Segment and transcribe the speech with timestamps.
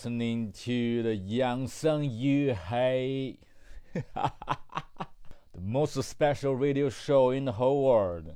[0.00, 3.36] Listening to the Yang Sung Yu Hey,
[3.92, 4.32] the
[5.60, 8.32] most special radio show in the whole world.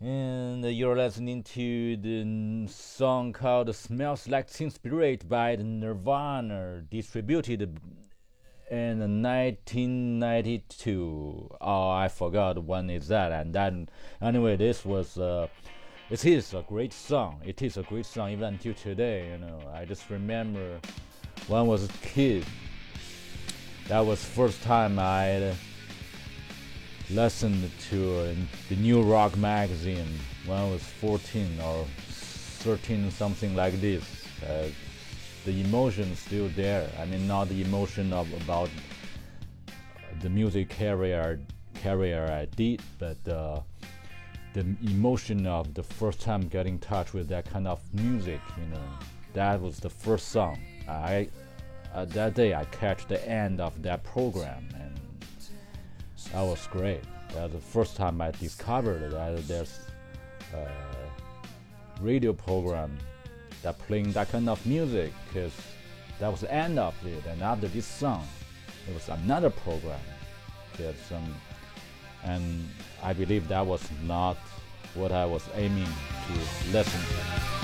[0.00, 7.62] And you're listening to the song called Smells Like Teen Spirit by the Nirvana, distributed
[8.70, 11.56] in 1992.
[11.60, 13.32] Oh, I forgot when is that.
[13.32, 13.88] And then,
[14.20, 15.18] anyway, this was.
[15.18, 15.48] Uh,
[16.12, 17.40] it is a great song.
[17.42, 19.30] It is a great song even until today.
[19.30, 20.78] You know, I just remember
[21.46, 22.44] when I was a kid.
[23.88, 25.54] That was first time I
[27.08, 28.34] listened to uh,
[28.68, 30.06] the New Rock magazine
[30.44, 34.04] when I was 14 or 13, something like this.
[34.46, 34.68] Uh,
[35.46, 36.90] the emotion still there.
[37.00, 38.68] I mean, not the emotion of about
[40.20, 41.40] the music career
[41.82, 43.60] career I did, but uh,
[44.54, 48.40] the emotion of the first time getting in touch with that kind of music.
[48.58, 48.88] You know,
[49.32, 50.58] that was the first song.
[50.88, 51.28] I
[51.94, 54.98] uh, that day I catch the end of that program and
[56.32, 57.02] that was great.
[57.34, 59.78] That was the first time I discovered that there's
[60.54, 60.68] a
[62.00, 62.96] radio program
[63.62, 65.52] that playing that kind of music because
[66.18, 67.24] that was the end of it.
[67.26, 68.26] And after this song,
[68.88, 70.00] it was another program.
[70.76, 71.34] There's some,
[72.24, 72.68] and
[73.02, 74.36] I believe that was not
[74.94, 77.61] what I was aiming to listen to.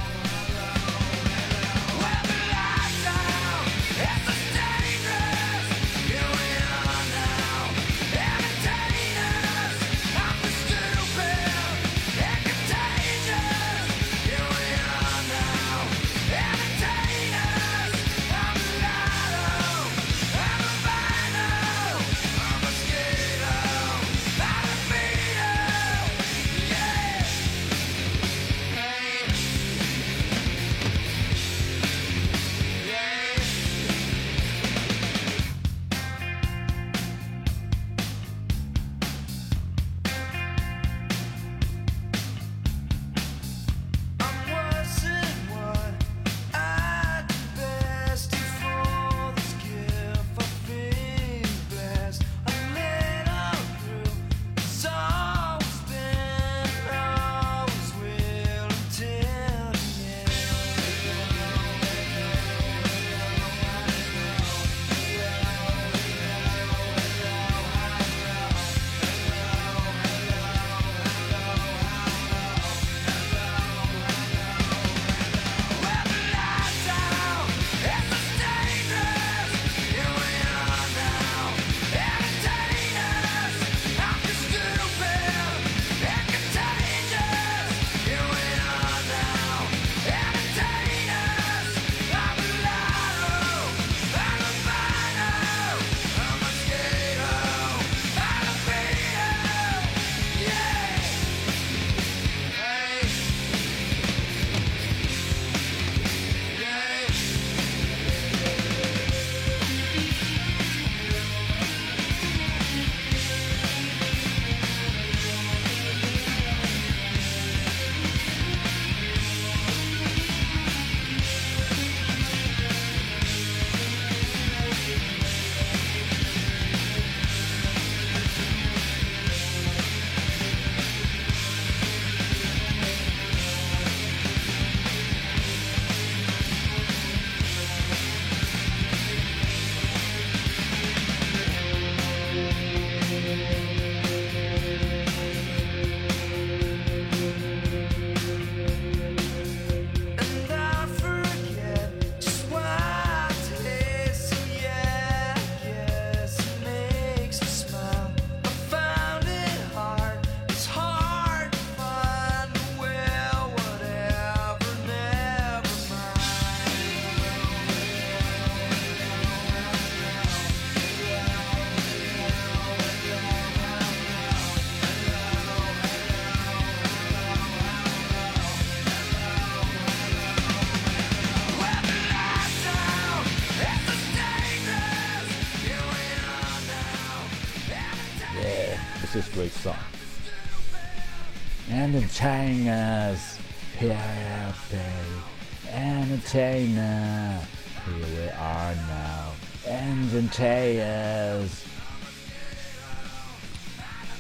[192.28, 193.40] Entertain us,
[193.80, 199.32] here they entertain Here we are now.
[199.66, 201.66] Entertain us.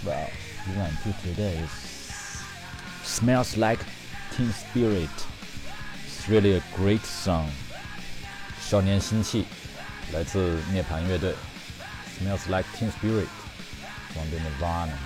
[0.05, 0.29] Well,
[0.69, 1.61] even to today,
[3.03, 3.79] smells like
[4.31, 5.09] Teen Spirit.
[6.05, 7.50] It's really a great song.
[8.61, 9.45] 少年心气，
[10.13, 11.35] 来自涅槃乐队，
[12.17, 13.27] Smells Like Teen Spirit
[14.13, 14.97] from the Nirvana。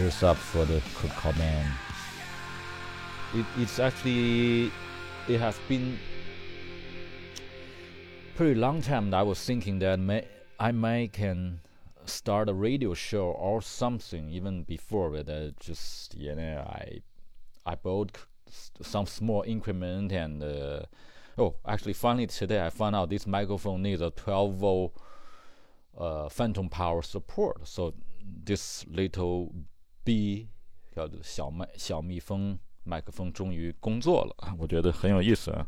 [0.00, 0.80] Up for the
[1.20, 1.68] command.
[3.34, 4.72] It, it's actually,
[5.28, 5.98] it has been
[8.34, 10.26] pretty long time that I was thinking that may,
[10.58, 11.60] I may can
[12.06, 17.02] start a radio show or something even before but uh, just you know I
[17.66, 18.16] I bought
[18.48, 20.80] some small increment and uh,
[21.36, 24.96] oh actually finally today I found out this microphone needs a 12 volt
[25.98, 27.92] uh, phantom power support so
[28.44, 29.52] this little
[30.04, 30.48] B
[30.94, 35.66] 叫做小麦小蜜蜂麦克风终于工作了， 我觉得很有意思啊。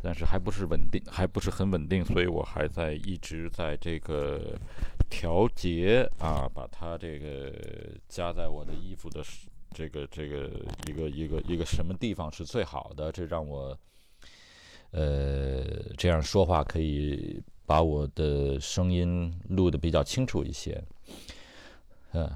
[0.00, 4.56] 但是还不是稳定，还不是很稳定，所以我还在一直在这个
[5.10, 7.52] 调节啊，把它这个
[8.08, 9.24] 加在我的衣服的
[9.74, 10.48] 这个这个
[10.86, 13.76] 一个一个一个什么地方是最好的，这让我
[14.92, 15.64] 呃
[15.96, 20.80] 这样说话可以把我的声音录的比较清楚一些。
[22.12, 22.30] 嗯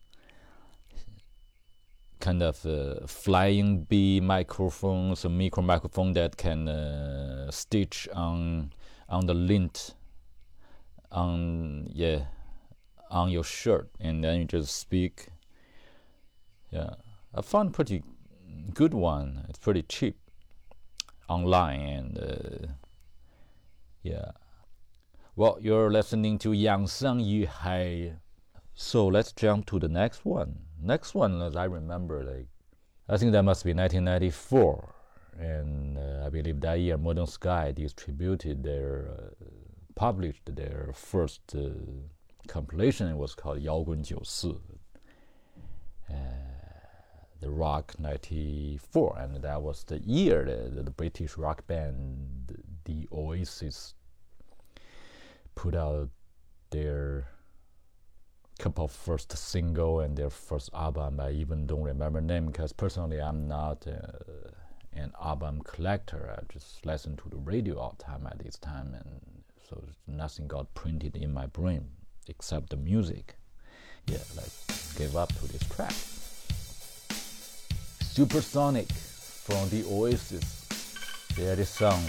[2.18, 8.72] kind of uh, flying bee microphone, so micro microphone that can uh, stitch on
[9.08, 9.94] on the lint
[11.10, 12.24] on yeah
[13.10, 15.28] on your shirt, and then you just speak.
[16.70, 16.94] Yeah,
[17.34, 18.02] I found pretty
[18.72, 19.44] good one.
[19.48, 20.16] It's pretty cheap
[21.28, 22.66] online, and uh,
[24.03, 24.31] yeah.
[25.35, 28.13] Well, you're listening to Yang Sang Yu Hai.
[28.73, 30.59] So let's jump to the next one.
[30.81, 32.47] Next one, as I remember, like
[33.07, 34.95] I think that must be 1994,
[35.37, 39.45] and uh, I believe that year Modern Sky distributed their, uh,
[39.93, 41.69] published their first uh,
[42.47, 43.07] compilation.
[43.07, 44.59] It was called 摇滚九四.
[46.09, 46.13] Uh,
[47.41, 53.94] the Rock 94, and that was the year that the British rock band the Oasis
[55.54, 56.08] put out
[56.70, 57.26] their
[58.58, 61.18] couple first single and their first album.
[61.18, 64.50] I even don't remember name because personally I'm not uh,
[64.92, 66.36] an album collector.
[66.36, 70.46] I just listen to the radio all the time at this time, and so nothing
[70.46, 71.88] got printed in my brain
[72.28, 73.36] except the music.
[74.06, 74.50] Yeah, like
[74.96, 75.94] gave up to this track.
[78.02, 80.66] Supersonic from the Oasis.
[81.36, 82.02] There is song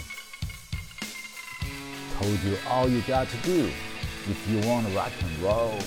[2.22, 3.70] told you all you got to do
[4.30, 5.78] if you want to rock and roll.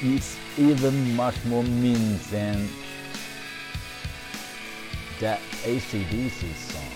[0.00, 2.68] It's even much more mean than
[5.20, 6.91] that ACDC song.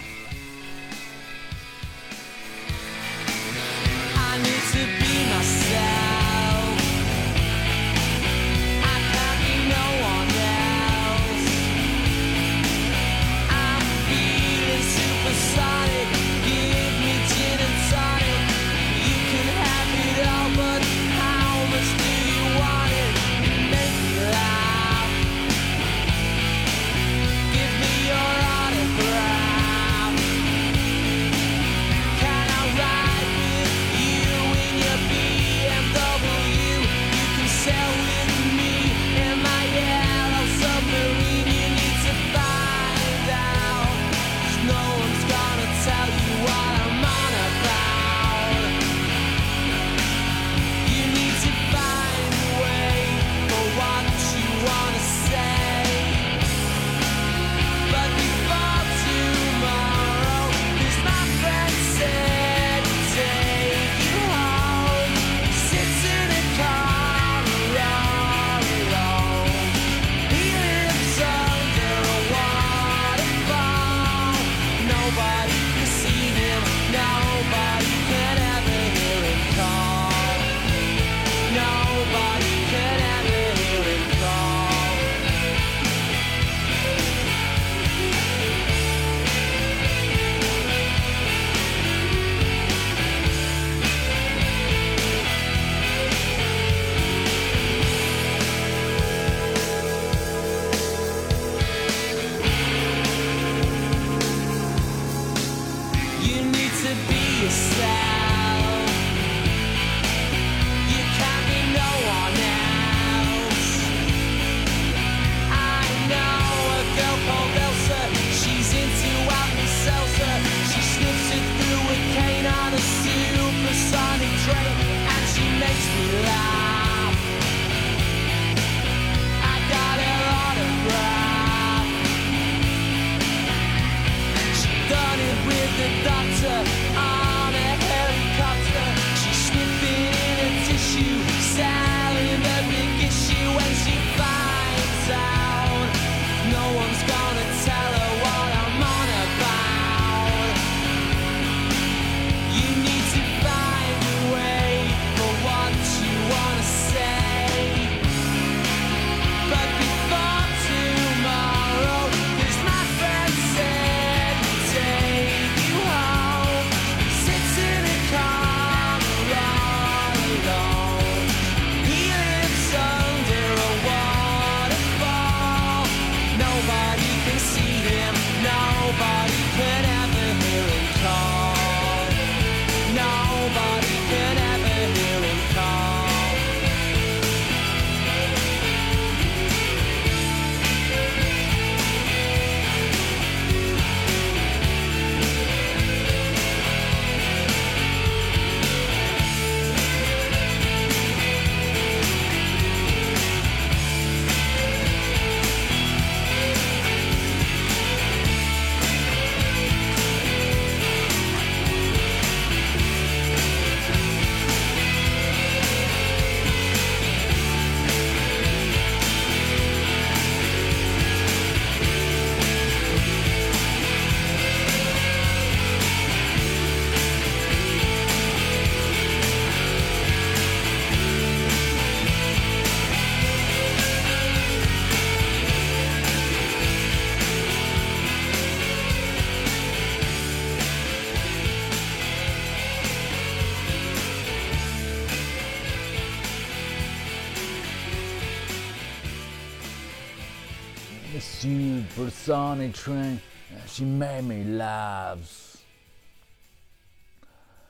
[252.26, 253.20] Supersonic train.
[253.54, 255.58] Uh, she made me laugh.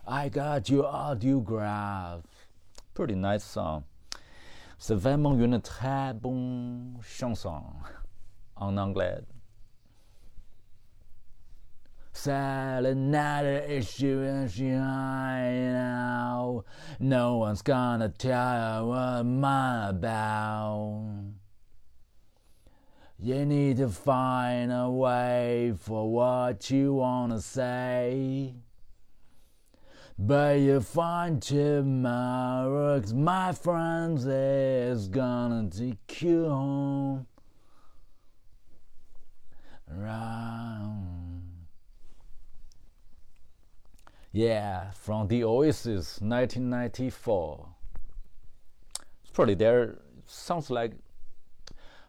[0.07, 2.23] I got your autograph.
[2.95, 3.85] Pretty nice song.
[4.79, 7.65] C'est vraiment une très bonne chanson
[8.57, 9.27] en anglais.
[12.15, 16.65] Sad another issue and she now.
[16.99, 21.36] No one's gonna tell her what I'm about.
[23.19, 28.55] You need to find a way for what you wanna say.
[30.19, 37.27] But you find cause my friends is gonna take you home.
[44.33, 47.69] Yeah, from the Oasis, 1994.
[49.23, 49.99] It's probably there.
[50.27, 50.93] Sounds like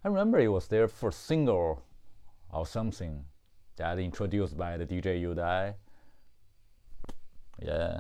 [0.08, 1.84] I remember it was their first single
[2.50, 3.26] or something
[3.76, 5.74] that introduced by the DJ Udai.
[7.62, 8.00] Yeah.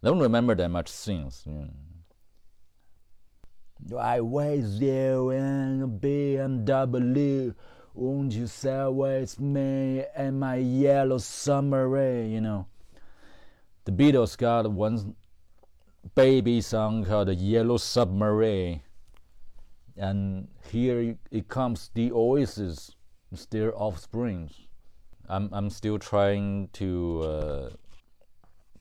[0.00, 1.48] I don't remember that much since.
[3.98, 7.56] I was there in a BMW.
[7.92, 12.30] Won't you say with me and my yellow submarine?
[12.30, 12.66] You know,
[13.84, 15.16] the Beatles got one
[16.14, 18.82] baby song called "The Yellow Submarine."
[19.96, 22.90] And here it comes the oasis
[23.50, 24.68] their offsprings.
[25.28, 27.70] I'm i'm still trying to uh,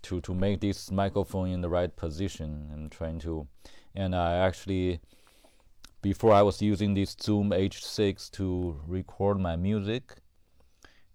[0.04, 2.70] to to make this microphone in the right position.
[2.74, 3.48] I'm trying to
[3.96, 5.00] and i actually
[6.02, 10.16] before i was using this zoom h6 to record my music.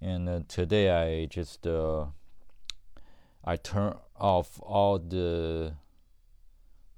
[0.00, 2.06] And uh, today i just uh,
[3.44, 5.74] i turn off all the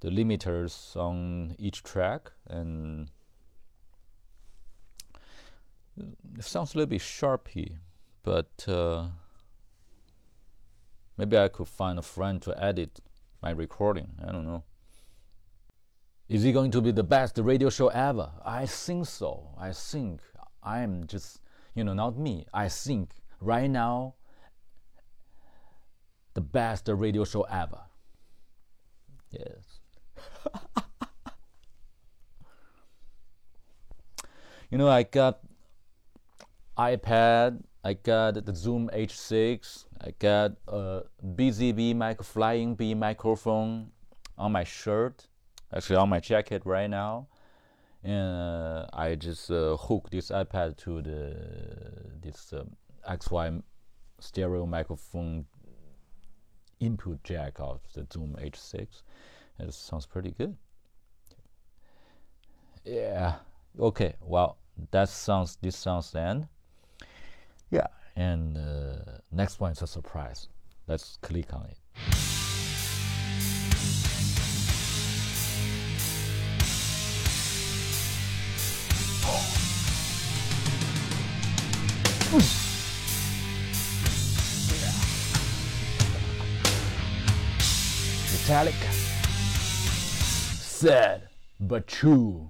[0.01, 3.11] the limiters on each track and
[6.39, 7.77] it sounds a little bit sharpy
[8.23, 9.07] but uh,
[11.17, 13.01] maybe I could find a friend to edit
[13.43, 14.09] my recording.
[14.27, 14.65] I don't know.
[16.29, 18.31] Is it going to be the best radio show ever?
[18.45, 19.55] I think so.
[19.59, 20.21] I think
[20.63, 21.41] I'm just
[21.75, 22.47] you know not me.
[22.53, 24.15] I think right now
[26.35, 27.81] the best radio show ever.
[29.31, 29.70] Yes
[34.71, 35.41] you know, I got
[36.79, 43.91] iPad, I got the Zoom H6, I got a BZB mic flying B microphone
[44.39, 45.27] on my shirt,
[45.73, 47.29] actually on my jacket right now,
[48.03, 51.37] and uh, I just uh, hook this iPad to the
[52.23, 52.65] this uh,
[53.09, 53.63] XY
[54.19, 55.47] stereo microphone
[56.81, 59.03] input jack of the Zoom H6
[59.61, 60.57] it sounds pretty good.
[62.85, 63.35] Yeah.
[63.79, 64.15] Okay.
[64.21, 64.57] Well,
[64.91, 65.57] that sounds.
[65.61, 66.49] This sounds then.
[67.71, 67.87] Yeah.
[68.17, 70.49] And uh, next one is a surprise.
[70.87, 71.79] Let's click on it.
[82.33, 82.71] Mm
[90.81, 91.29] said,
[91.61, 92.50] but true.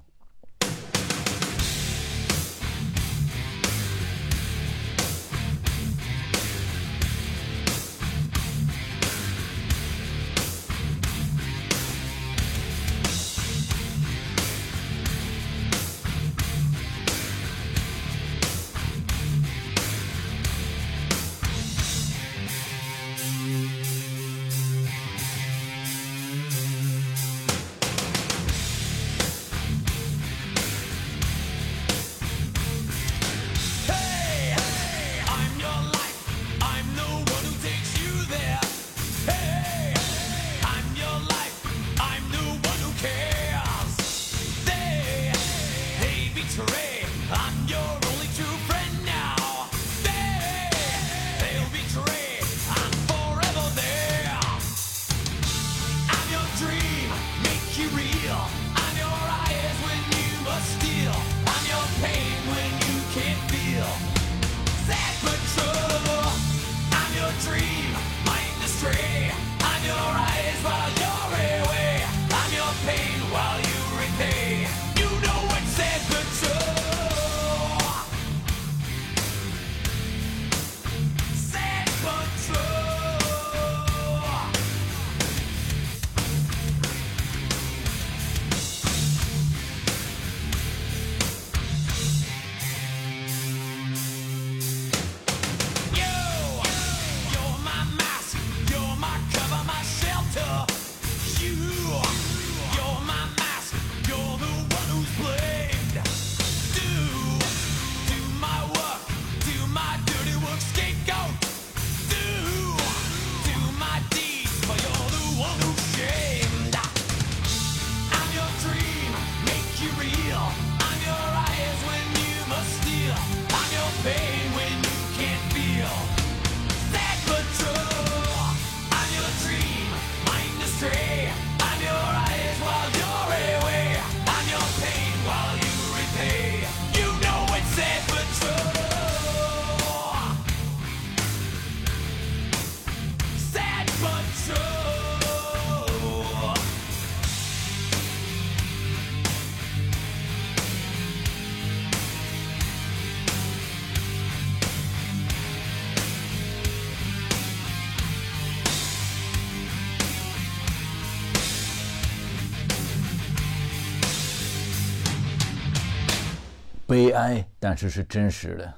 [166.91, 168.75] 悲哀但是是真实的。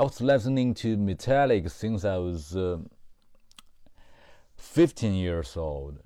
[0.00, 2.78] I was listening to Metallica since I was uh,
[4.56, 5.98] 15 years old.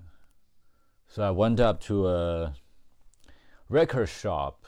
[1.07, 2.55] So I went up to a
[3.69, 4.67] record shop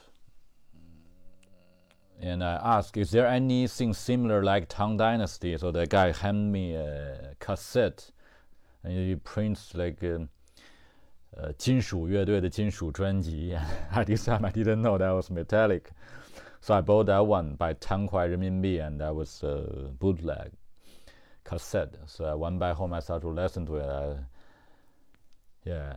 [2.20, 6.76] and I asked, "Is there anything similar like Tang Dynasty?" So the guy handed me
[6.76, 8.12] a cassette,
[8.84, 10.04] and he prints like.
[10.04, 10.28] Um,
[11.36, 13.54] uh, 呃，金属乐队的金属专辑。
[13.92, 15.90] At this time, I didn't know that was Metallica.
[16.66, 20.50] So I bought that one by 10块人民币, and that was a bootleg
[21.44, 21.96] cassette.
[22.06, 23.86] So I went back home, I started to listen to it.
[23.88, 24.16] I,
[25.64, 25.94] yeah,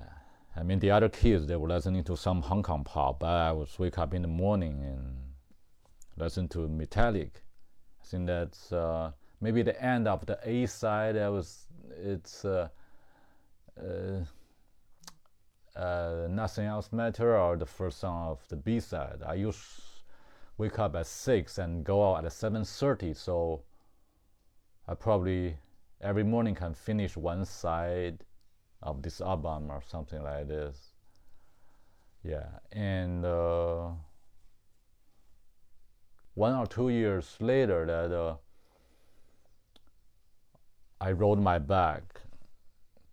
[0.56, 3.52] I mean, the other kids, they were listening to some Hong Kong pop, but I
[3.52, 5.18] would wake up in the morning and
[6.18, 7.42] listen to Metallica.
[8.04, 11.16] I think that's uh, maybe the end of the A side.
[11.16, 11.66] That was,
[12.00, 12.68] it's, uh,
[13.76, 14.20] uh,
[15.76, 19.24] uh Nothing Else Matter or the first song of the B side.
[19.26, 19.89] I used
[20.60, 23.64] wake up at six and go out at seven thirty, so
[24.88, 25.56] I probably
[26.02, 28.26] every morning can finish one side
[28.84, 30.94] of this album or something like this.
[32.24, 33.88] Yeah, and uh,
[36.34, 38.36] one or two years later, that uh,
[41.00, 42.20] I rode my bike,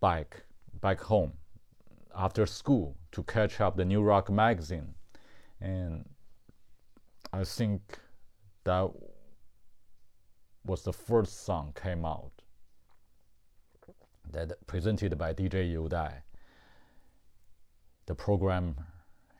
[0.01, 0.43] bike
[0.81, 1.31] back home
[2.13, 4.93] after school to catch up the New Rock magazine,
[5.61, 6.03] and
[7.33, 7.99] I think
[8.63, 8.89] that
[10.65, 12.31] was the first song came out
[14.31, 16.23] that presented by DJ Yu Dai,
[18.05, 18.75] the programmer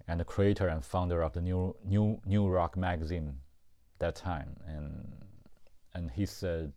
[0.08, 3.36] and the creator and founder of the new new new rock magazine
[4.00, 5.26] that time and
[5.94, 6.72] and he said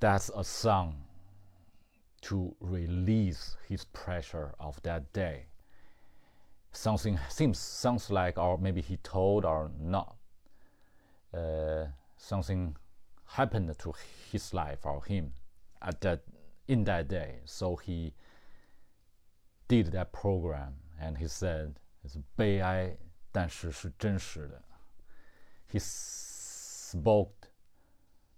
[0.00, 1.04] that's a song
[2.20, 5.46] to release his pressure of that day
[6.75, 10.15] Something seems sounds like, or maybe he told or not.
[11.33, 12.75] Uh, something
[13.25, 13.93] happened to
[14.31, 15.33] his life or him
[15.81, 16.21] at that
[16.67, 17.41] in that day.
[17.45, 18.13] So he
[19.67, 22.97] did that program, and he said it's 悲哀，
[23.31, 24.61] 但是是真实的.
[25.69, 27.47] He spoke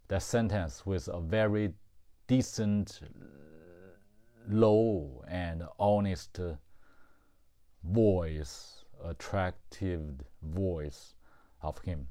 [0.07, 1.73] that sentence with a very
[2.27, 3.01] decent
[4.47, 6.39] low and honest
[7.82, 11.14] voice, attractive voice
[11.62, 12.08] of him.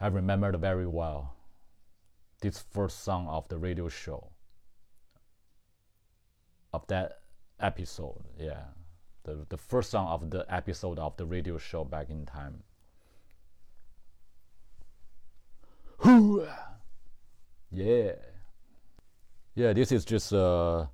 [0.00, 1.34] I remembered very well
[2.40, 4.30] this first song of the radio show
[6.72, 7.20] of that
[7.60, 8.22] episode.
[8.38, 8.64] Yeah,
[9.24, 12.62] the the first song of the episode of the radio show back in time.
[17.70, 18.12] Yeah.
[19.54, 20.86] Yeah, this is just uh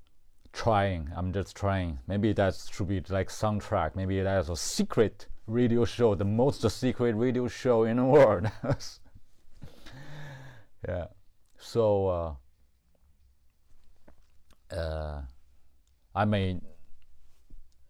[0.54, 1.10] trying.
[1.14, 1.98] I'm just trying.
[2.06, 3.96] Maybe that should be like soundtrack.
[3.96, 8.50] Maybe that's a secret radio show, the most secret radio show in the world.
[10.88, 11.06] yeah.
[11.58, 12.38] So
[14.70, 15.22] uh, uh,
[16.14, 16.60] I may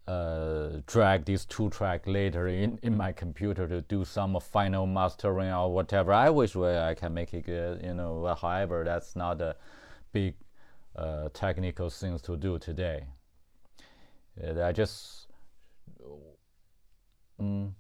[0.08, 5.52] uh, drag these two track later in, in my computer to do some final mastering
[5.52, 6.12] or whatever.
[6.12, 8.34] I wish where I can make it good, you know.
[8.40, 9.56] However, that's not a
[10.12, 10.34] big
[10.96, 13.06] uh, technical things to do today.
[14.42, 15.28] Uh, I just,
[17.40, 17.72] mm,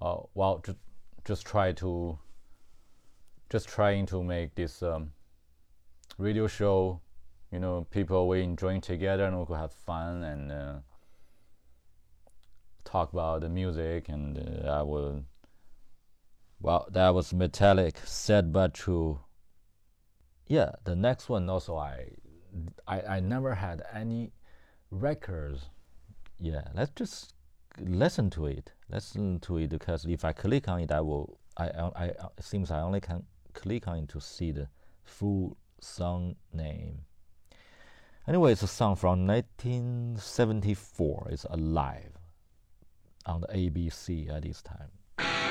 [0.00, 0.78] uh, well, just,
[1.24, 2.18] just try to,
[3.50, 5.12] just trying to make this um,
[6.18, 7.00] radio show,
[7.52, 10.74] you know, people we enjoying together and we could have fun and uh,
[12.84, 15.24] talk about the music and uh, I will.
[16.60, 19.20] Well, that was Metallica, Sad but True.
[20.48, 22.16] Yeah, the next one also I
[22.86, 24.32] I, I never had any
[24.90, 25.70] records.
[26.38, 27.34] Yeah, let's just
[27.80, 28.72] listen to it.
[28.90, 31.38] Listen to it because if I click on it, I will.
[31.56, 34.68] I, I, I seems I only can click on it to see the
[35.04, 37.00] full song name.
[38.28, 41.28] Anyway, it's a song from 1974.
[41.30, 42.12] It's alive
[43.26, 45.47] on the ABC at this time.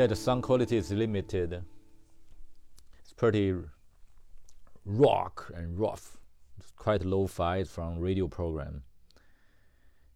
[0.00, 1.62] Yeah, the sound quality is limited.
[3.00, 3.54] It's pretty
[4.86, 6.16] rock and rough.
[6.58, 8.82] It's quite low-fi from radio program.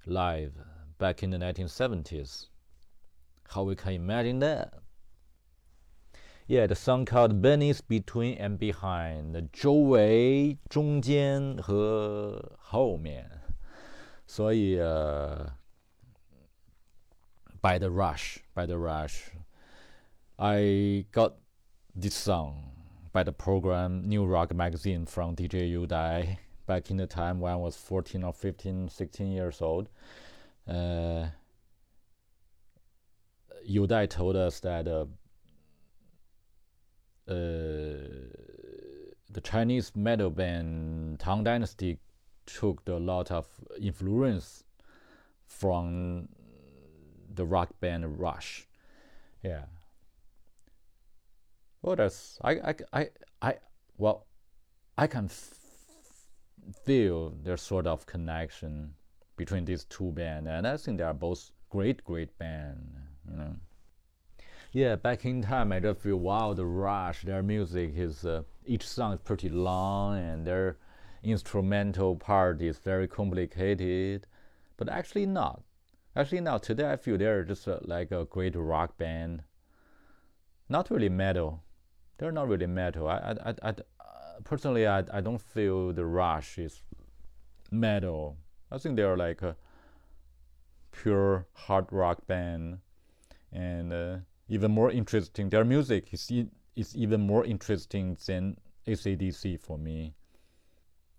[0.06, 0.54] Live
[0.96, 2.46] back in the 1970s.
[3.50, 4.72] How we can imagine that?
[6.46, 13.30] Yeah, the song called "Beneath Between and Behind，周围、中间和后面，
[14.26, 15.52] 所以呃、
[17.60, 19.33] uh,，By the rush, by the Rush。
[20.38, 21.36] I got
[21.94, 22.72] this song
[23.12, 27.56] by the program New Rock Magazine from DJ Udai back in the time when I
[27.56, 29.88] was 14 or 15, 16 years old.
[30.66, 31.26] Uh,
[33.70, 35.04] Udai told us that uh,
[37.30, 37.34] uh,
[39.30, 41.98] the Chinese metal band Tang Dynasty
[42.46, 43.46] took a lot of
[43.80, 44.64] influence
[45.46, 46.28] from
[47.32, 48.66] the rock band Rush.
[49.44, 49.66] Yeah.
[51.84, 53.08] That's I I I,
[53.42, 53.54] I
[53.98, 54.26] well,
[54.96, 55.28] I can
[56.84, 58.94] feel there's sort of connection
[59.36, 62.96] between these two bands, and I think they are both great, great band.
[63.30, 63.56] You know.
[64.72, 68.88] Yeah, back in time, I just feel wow, the Rush, their music is uh, each
[68.88, 70.78] song is pretty long, and their
[71.22, 74.26] instrumental part is very complicated,
[74.76, 75.62] but actually not.
[76.16, 79.42] Actually, now today I feel they're just uh, like a great rock band.
[80.68, 81.62] Not really metal.
[82.18, 83.08] They're not really metal.
[83.08, 83.74] I, I, I, I
[84.44, 86.82] personally, I, I don't feel the Rush is
[87.70, 88.36] metal.
[88.70, 89.56] I think they're like a
[90.92, 92.78] pure hard rock band,
[93.52, 93.92] and.
[93.92, 94.16] Uh,
[94.48, 95.48] even more interesting.
[95.48, 96.30] Their music is
[96.76, 100.14] is even more interesting than ACDC for me.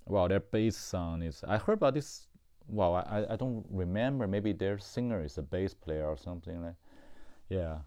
[0.05, 1.43] Wow, their bass sound is.
[1.47, 2.27] I heard about this.
[2.67, 4.27] Wow, I I don't remember.
[4.27, 6.75] Maybe their singer is a bass player or something like.
[7.49, 7.79] Yeah.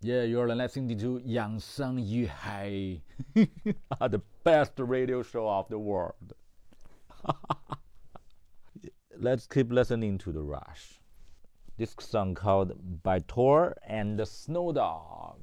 [0.00, 3.02] Yeah, you're listening to Yang Sang Yu Hai,
[3.34, 6.34] the best radio show of the world.
[9.18, 11.00] Let's keep listening to the Rush
[11.78, 15.38] this song called By-Tor and the Snow Dog.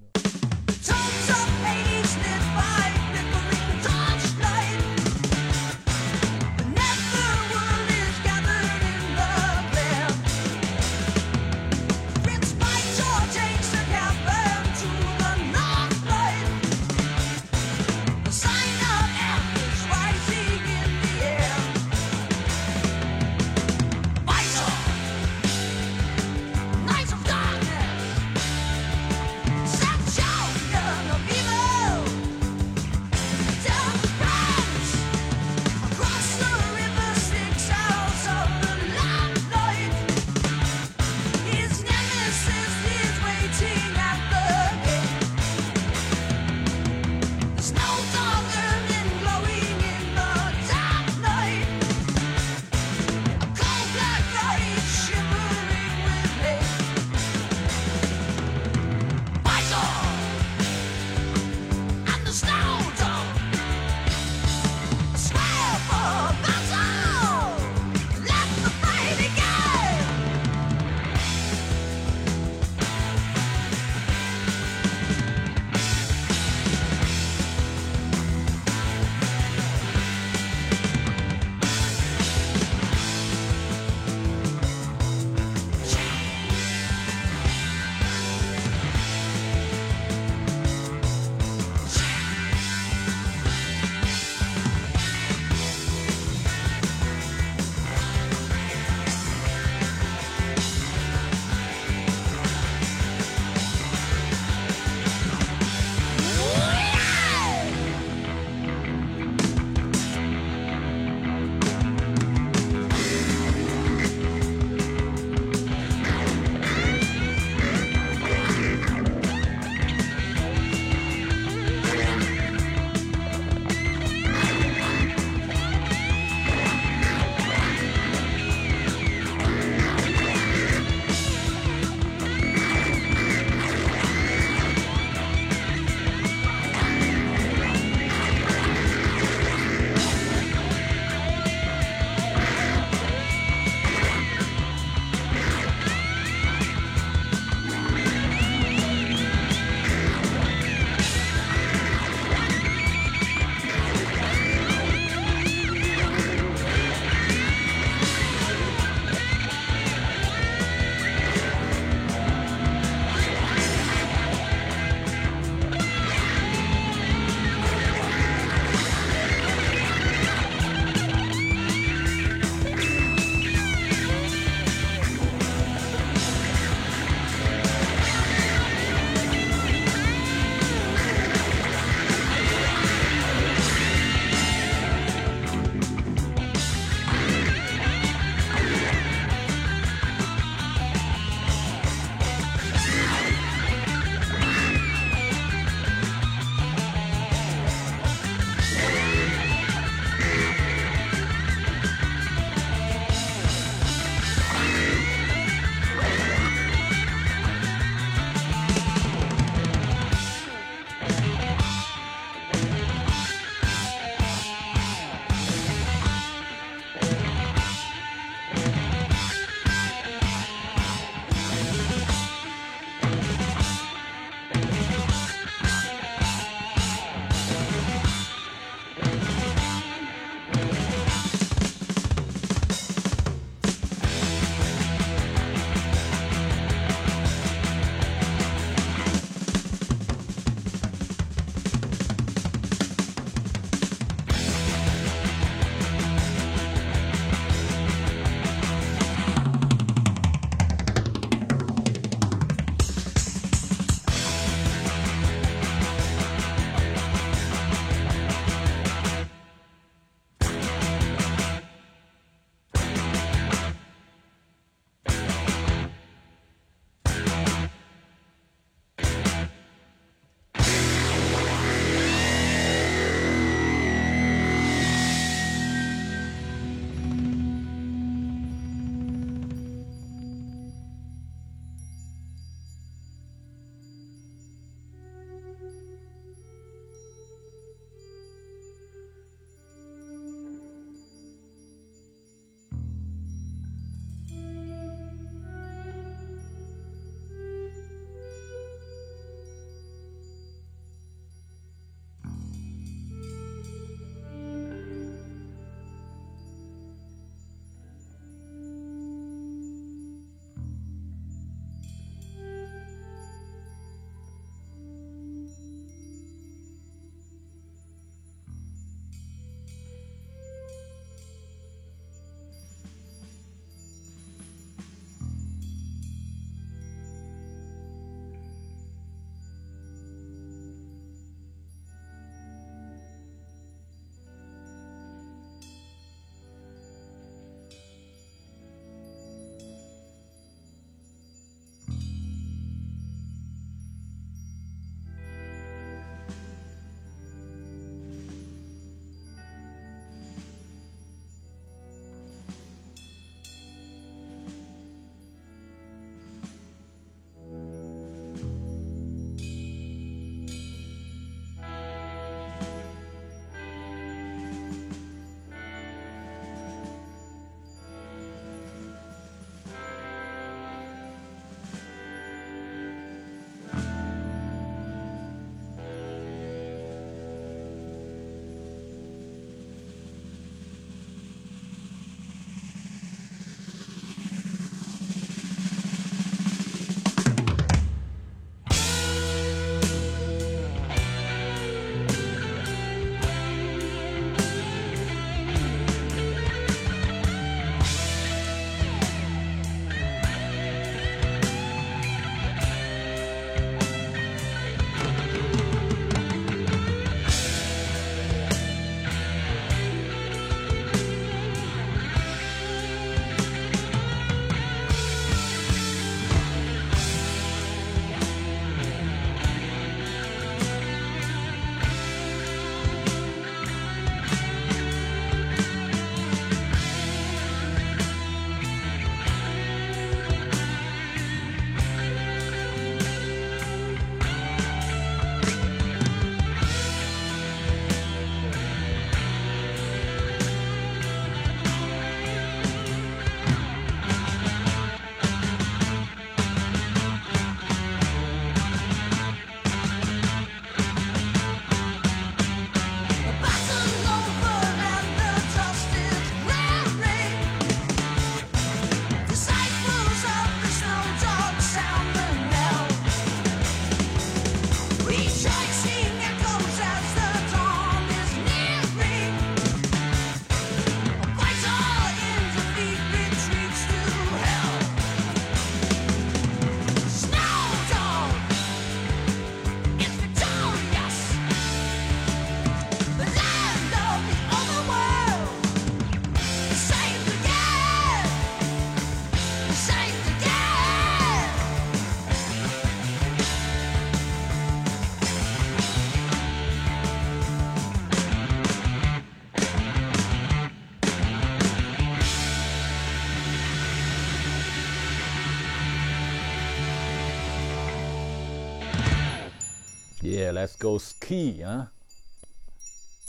[510.52, 511.86] Let's go ski, huh?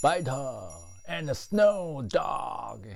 [0.02, 0.72] By-Tor
[1.08, 2.86] and a snow dog.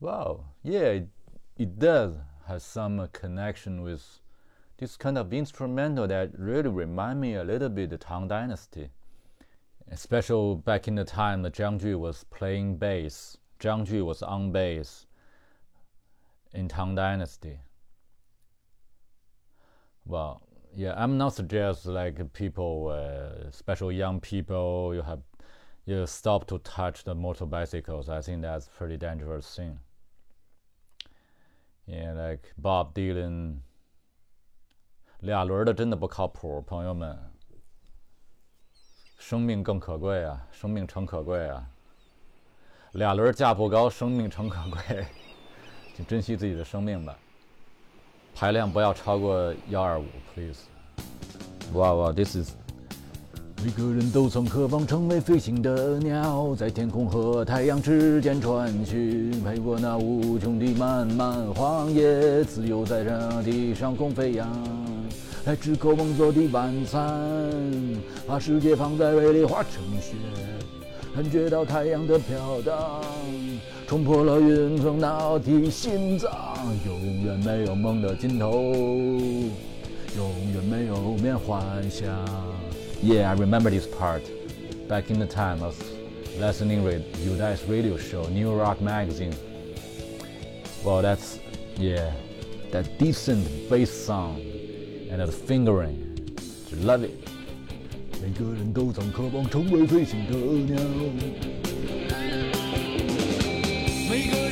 [0.00, 1.08] Wow, yeah, it,
[1.56, 2.14] it does
[2.46, 4.04] have some connection with
[4.78, 8.90] this kind of instrumental that really remind me a little bit the Tang Dynasty.
[9.90, 13.36] Especially back in the time that Zhang Ju was playing bass.
[13.58, 15.06] Zhang Ju was on bass
[16.52, 17.58] in Tang Dynasty.
[20.04, 20.42] Well,
[20.76, 22.92] yeah, I'm not suggest like people,
[23.50, 25.20] special young people, you have
[25.84, 28.08] you stop to touch the motor bicycles.
[28.08, 29.78] I think that's pretty dangerous thing.
[31.86, 33.60] Yeah, like Bob Dylan
[35.20, 37.18] 俩轮的真的不靠谱，朋友们。
[39.18, 41.68] 生命更可贵啊，生命诚可贵啊。
[42.92, 45.06] 俩轮价不高，生命诚可贵，
[45.96, 47.18] 请珍惜自己的生命吧。
[48.38, 50.60] 排量不要超过幺二五，please。
[51.72, 52.52] 哇哇，this is。
[53.64, 64.48] 每个人都曾渴望成为飞行的鸟，在天空和太阳之间穿行，飞过那无穷的漫漫荒野，自由在大地上空飞扬。
[65.44, 67.20] 来吃口梦做的晚餐，
[68.24, 70.14] 把世界放在胃里化成雪，
[71.12, 73.02] 感觉到太阳的飘荡，
[73.87, 76.31] 冲破了云层闹的心脏，
[76.85, 78.51] 永远没有梦的尽头，
[80.15, 81.59] 永远没有面幻
[81.91, 82.07] 想。
[83.03, 84.21] Yeah, I remember this part.
[84.87, 85.75] Back in the time of
[86.39, 89.33] listening to Udai's radio show, New Rock Magazine.
[90.83, 91.39] Well, that's,
[91.77, 92.11] yeah,
[92.71, 94.39] that decent bass sound
[95.11, 95.97] and the fingering.
[96.69, 97.11] Just love it.
[98.21, 101.66] 每个人都曾渴望成为飞行的鸟。
[104.18, 104.47] you.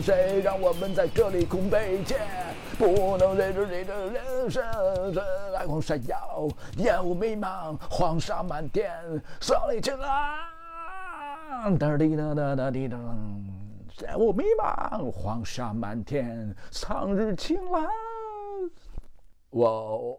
[0.00, 2.18] 谁让我们在这里空悲切？
[2.78, 4.64] 不能忍受这个人生，
[5.54, 6.48] 爱光闪耀，
[6.78, 8.90] 烟雾迷茫，黄沙满天，
[9.38, 12.96] 胜利晴朗，哒滴哒哒哒滴哒，
[14.00, 17.86] 烟雾迷茫，黄沙满天，苍日晴朗。
[19.50, 20.18] Whoa,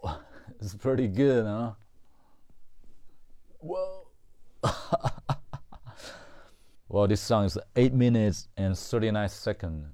[0.60, 1.74] it's pretty good, huh?
[3.60, 4.06] Whoa.
[6.91, 9.87] well, this song is 8 minutes and 39 seconds.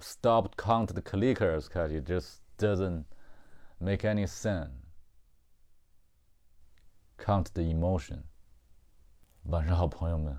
[0.00, 3.04] Stop count the clickers because it just doesn't
[3.80, 4.70] make any sense.
[7.18, 8.22] Count the emotion.
[9.44, 10.38] 晚上好，朋友们。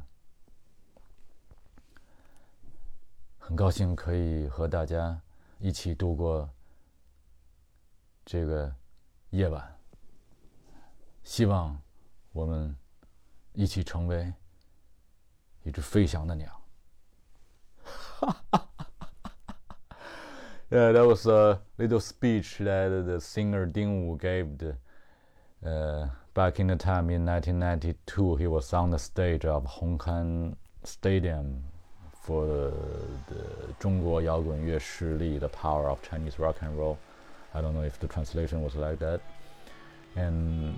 [3.38, 5.20] 很高兴可以和大家
[5.60, 6.50] 一起度过
[8.24, 8.74] 这个
[9.32, 9.76] 夜晚。
[11.24, 11.82] 希望
[12.32, 12.76] 我们
[13.54, 14.34] 一起成为
[15.64, 16.60] 一只飞翔的鸟。
[20.72, 24.76] yeah, that was a little speech that the singer Ding Wu gave the,
[25.66, 28.36] uh, back in the time in 1992.
[28.36, 31.64] He was on the stage of Hongkan Stadium
[32.22, 32.72] for the,
[33.28, 36.98] the 中国摇滚乐势力, the power of Chinese rock and roll.
[37.54, 39.22] I don't know if the translation was like that.
[40.16, 40.76] And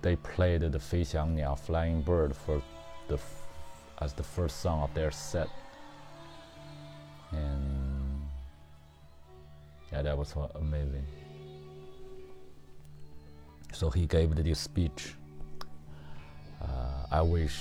[0.00, 2.62] they played the 飞翔鸟 Flying Bird for
[3.08, 3.18] the
[4.01, 5.49] as the first song of their set.
[7.31, 8.21] And
[9.91, 11.05] yeah, that was amazing.
[13.73, 15.13] So he gave this speech.
[16.61, 17.57] Uh, I wish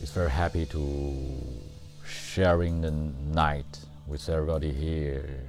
[0.00, 1.42] is very happy to
[2.04, 5.40] sharing the night with everybody here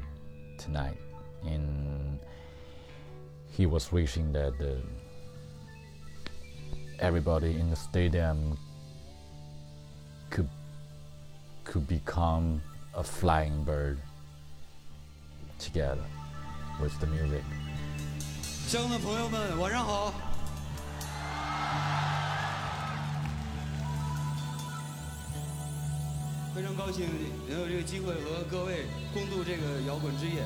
[0.57, 0.97] tonight.
[1.43, 2.19] And
[3.51, 4.77] he was wishing that the,
[6.99, 8.57] everybody in the stadium
[11.66, 12.60] could become
[12.94, 13.98] a flying bird
[15.58, 16.04] together
[16.80, 17.42] with the music.
[18.66, 20.12] 乡的朋友们，晚上好。
[26.54, 27.08] 非常高兴
[27.48, 30.44] 能有这个机会和各位共度这个摇滚之夜。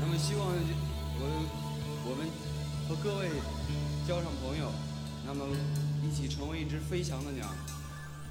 [0.00, 1.22] 那么希望我
[2.06, 2.28] 我们
[2.88, 3.28] 和各位
[4.06, 4.70] 交上朋友，
[5.26, 5.44] 那么
[6.04, 7.46] 一起成为一只飞翔的鸟。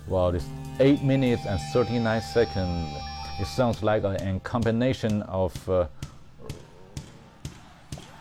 [0.09, 0.45] Well, this
[0.81, 2.89] 8 minutes and 39 seconds,
[3.41, 5.87] it sounds like a, combination of uh,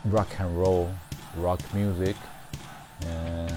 [0.06, 0.92] rock and roll,
[1.38, 2.16] rock music.
[3.06, 3.50] Uh,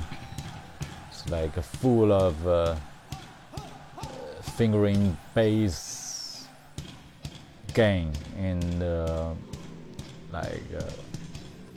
[1.11, 2.77] it's like a full of uh,
[4.57, 6.47] fingering bass
[7.75, 9.31] game and uh,
[10.33, 10.85] like uh,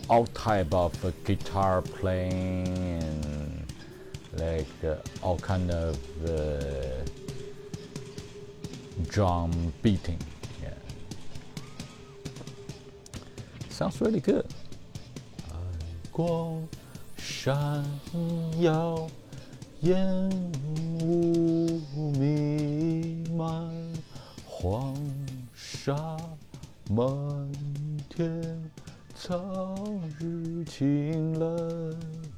[0.10, 2.68] all type of uh, guitar playing
[3.02, 3.47] and
[4.38, 4.68] like
[5.22, 5.98] all kind of
[9.10, 10.20] drum beating.
[10.62, 10.74] Yeah,
[13.70, 14.46] sounds really good.
[16.12, 16.68] 光
[17.16, 17.84] 闪
[18.60, 19.08] 耀，
[19.82, 20.30] 烟
[21.04, 21.80] 雾
[22.18, 23.72] 弥漫，
[24.48, 24.96] 黄
[25.54, 26.18] 沙
[26.90, 27.08] 满
[28.10, 28.72] 天，
[29.14, 31.48] 苍日晴蓝，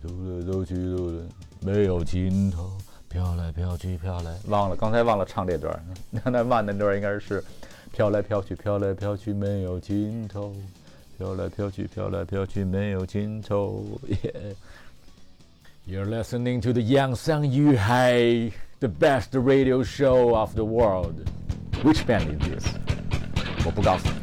[0.04, 1.24] 走来走去走来
[1.70, 2.72] 没有尽头，
[3.08, 5.80] 飘来飘去飘来，忘了刚才忘了唱这段儿，
[6.26, 7.44] 那慢那段儿应该是
[7.92, 10.56] 飘来飘去飘来飘去没有尽头，
[11.16, 13.86] 飘来飘去飘来飘去没有尽头。
[14.08, 14.56] Yeah.
[15.86, 21.30] You're listening to the Yangsang Yuhai, the best radio show of the world.
[21.84, 22.66] Which band is this?
[23.64, 24.19] 我不告诉你。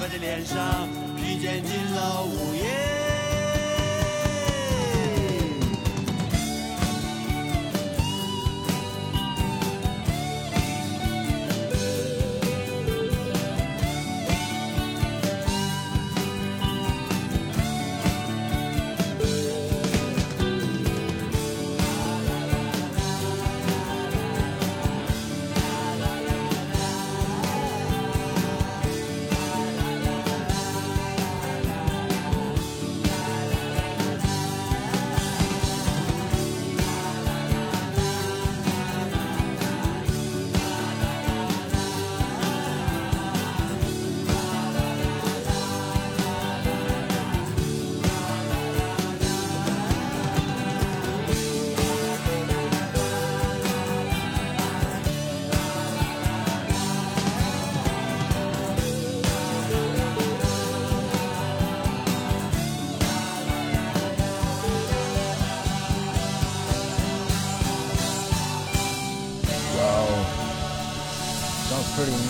[0.00, 0.83] 我的脸上。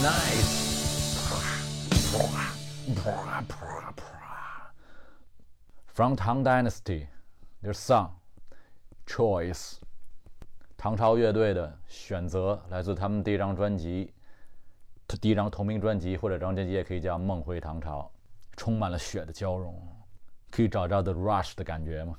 [0.05, 0.53] Nice.
[5.95, 7.07] From Tang Dynasty,
[7.63, 8.11] their song
[9.07, 9.79] "Choice."
[10.77, 14.13] 唐朝乐队的选择来自他们第一张专辑，
[15.09, 18.03] 他第一张同名专辑或者张专辑也可以叫《梦回唐朝》，
[18.59, 19.75] 充满了血的交融，
[20.51, 22.19] 可以找到 The Rush 的感觉吗？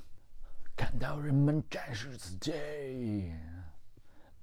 [0.76, 3.32] 看到人们展示自己。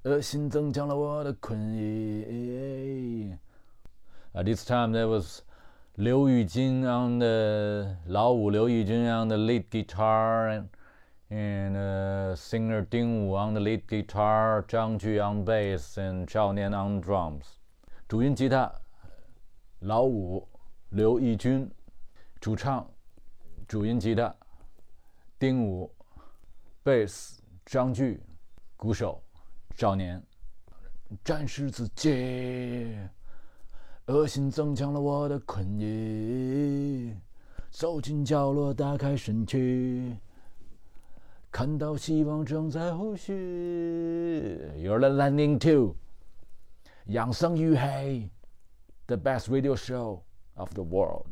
[0.04, 3.36] 恶心增加了我的困意。
[4.34, 5.42] At this time, there was
[5.96, 10.66] Liu Yujin on the 老五刘义军 on the lead guitar
[11.30, 16.74] and singer Ding Wu on the lead guitar, Zhang Ju on bass and Zhao Nian
[16.74, 17.44] on drums.
[18.08, 18.72] 主音吉他
[19.78, 20.48] 老五
[20.88, 21.70] 刘义军，
[22.40, 22.90] 主唱
[23.68, 24.34] 主音吉他
[25.38, 25.88] 丁武，
[26.82, 28.20] 贝斯张炬，
[28.76, 29.22] 鼓手
[29.76, 30.22] 少年。
[31.22, 32.96] 展示自己，
[34.06, 37.14] 恶心增强了我的困意。
[37.70, 40.16] 走进角落，打开身躯，
[41.50, 43.30] 看到希望正在呼吸。
[43.32, 45.96] You're listening to
[47.08, 48.30] 养生与黑
[49.06, 50.20] ，the best radio show
[50.54, 51.26] of the world。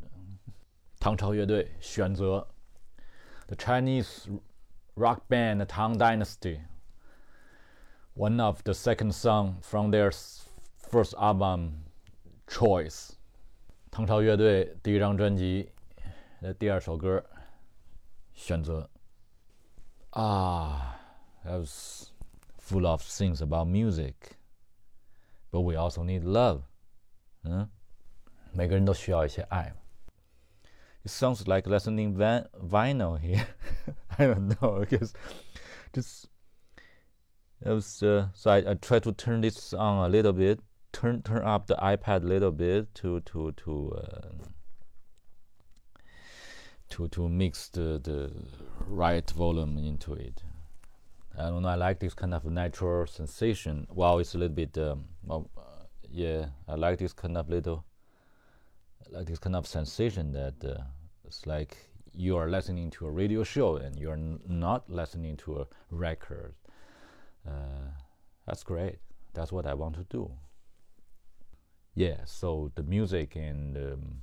[0.98, 2.46] 唐朝乐队选择
[3.46, 4.26] the Chinese
[4.94, 6.60] rock band Tang Dynasty。
[8.15, 10.11] one of the second song from their
[10.77, 11.83] first album
[12.47, 13.11] Choice，
[13.91, 15.71] 唐朝乐队第一张专辑
[16.41, 17.23] 的第二首歌
[18.33, 18.89] 选择
[20.11, 20.99] 啊，
[21.43, 22.11] that was
[22.59, 26.61] full of things about music，but we also need love，
[27.43, 27.69] 嗯，
[28.53, 29.73] 每个人都需要一些爱。
[31.03, 33.45] It sounds like listening van vinyl here.
[34.17, 35.13] I don't know because
[35.93, 36.25] just
[37.64, 40.60] it was uh, so I, I tried to turn this on a little bit
[40.92, 44.28] turn turn up the ipad a little bit to to to uh,
[46.90, 48.32] to to mix the the
[48.86, 50.42] right volume into it
[51.38, 51.68] I don't know.
[51.68, 53.86] I like this kind of natural sensation.
[53.90, 54.76] Wow, it's a little bit.
[54.76, 57.84] Um, well, uh, yeah, I like this kind of little,
[59.10, 60.82] like this kind of sensation that uh,
[61.24, 61.76] it's like
[62.12, 66.54] you are listening to a radio show and you're n- not listening to a record.
[67.47, 67.91] Uh,
[68.47, 68.97] that's great.
[69.33, 70.31] That's what I want to do.
[71.93, 74.21] Yeah, so the music and um,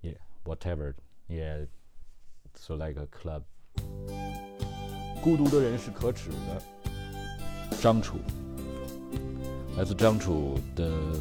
[0.00, 0.96] yeah, whatever.
[1.28, 1.66] Yeah,
[2.54, 3.42] so like a club.
[5.22, 6.62] 孤独的人是可耻的。
[7.82, 8.16] 张楚，
[9.76, 11.20] 来自张楚的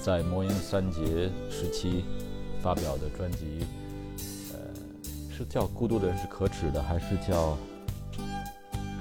[0.00, 2.04] 在魔音三杰时期
[2.62, 3.66] 发表的专辑，
[4.52, 4.58] 呃，
[5.32, 7.58] 是叫《孤独的人是可耻的》，还是叫？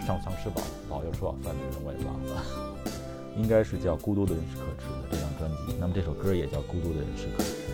[0.06, 2.43] 上苍吃饱， 早有吃晚饭的人我也忘了，
[3.39, 5.75] 应该是叫《孤独的人是可耻的》这张专辑。
[5.79, 7.70] 那么这首歌也叫《孤独的人是可耻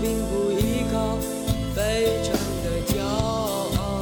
[0.00, 1.16] 并不依靠
[1.74, 2.32] 非常
[2.64, 4.00] 的骄傲。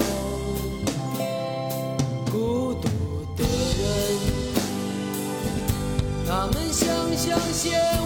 [2.31, 2.89] 孤独
[3.37, 3.43] 的
[3.79, 3.85] 人
[6.27, 6.87] 他们想
[7.17, 7.98] 象鲜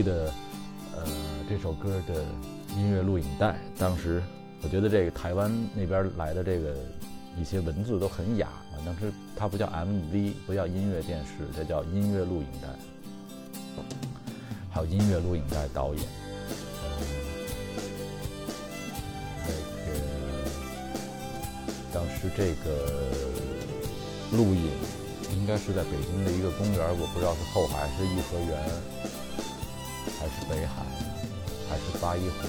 [0.00, 0.32] 记得，
[0.96, 1.04] 呃，
[1.46, 2.24] 这首歌的
[2.74, 4.22] 音乐录影带，当时
[4.62, 6.74] 我觉得这个台湾那边来的这个
[7.38, 12.68] 一些文字都很雅啊，当时它不叫 MV，不叫音乐电视，它叫音乐录影带，
[14.70, 16.02] 还有音乐录影带导演，
[21.92, 22.88] 当时这个
[24.32, 24.70] 录影
[25.36, 28.58] 应该是在北京的一个公园，我不知道是后海是颐和园，
[30.18, 30.84] 还是北海，
[31.68, 32.46] 还是八一湖，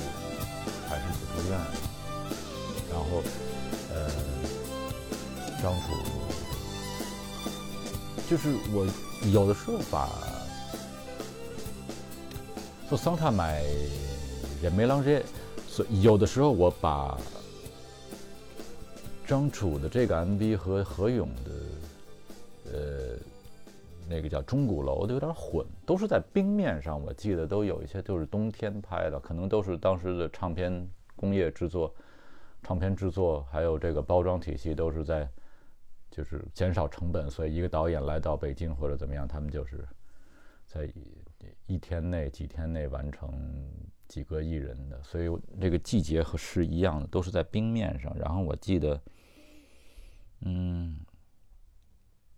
[0.87, 1.59] 还是紫竹院，
[2.89, 3.23] 然后
[3.93, 4.09] 呃，
[5.61, 5.87] 张楚
[8.29, 8.87] 就是我
[9.31, 10.09] 有的时候把
[12.89, 13.63] 做桑塔买
[14.61, 15.23] 也没啷这，
[15.69, 17.17] 所以有的时候我把
[19.27, 21.51] 张楚的这个 MV 和何勇的
[22.73, 23.10] 呃
[24.11, 31.95] 那个叫钟鼓楼的有点混，都是在冰面上，我记得都有一些就是冬天拍的，可能都是当时的唱片工业制作、
[32.61, 35.27] 唱片制作还有这个包装体系都是在
[36.09, 39.87] 就是减少成本，所以一个导演来到北京或者怎么样，他们就是
[40.65, 40.91] 在
[41.65, 43.31] 一天内、几天内完成
[44.09, 48.13] 几个艺人的，所以这个季节和是一样的，都是在冰面上。
[48.19, 49.01] 然后我记得，
[50.41, 50.97] 嗯，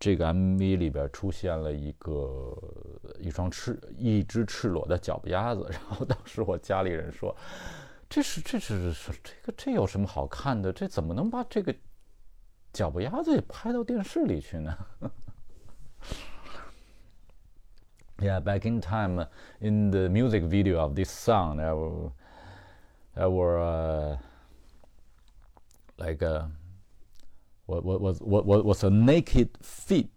[0.04, 2.54] 这个 MV 里边出现了一个
[3.20, 7.34] 一双赤一只赤裸的脚丫子，然后当时我家里人说，
[8.10, 8.94] 这是这是
[9.24, 10.74] 这个这有什么好看的？
[10.74, 11.74] 这怎么能把这个
[12.74, 14.78] 脚丫子也拍到电视里去呢
[18.18, 19.26] ？Yeah, back in time,
[19.62, 22.12] in the music video of this song, there were,
[23.14, 24.20] I were
[25.96, 26.20] like
[27.66, 30.10] what, what was what, what was a naked feet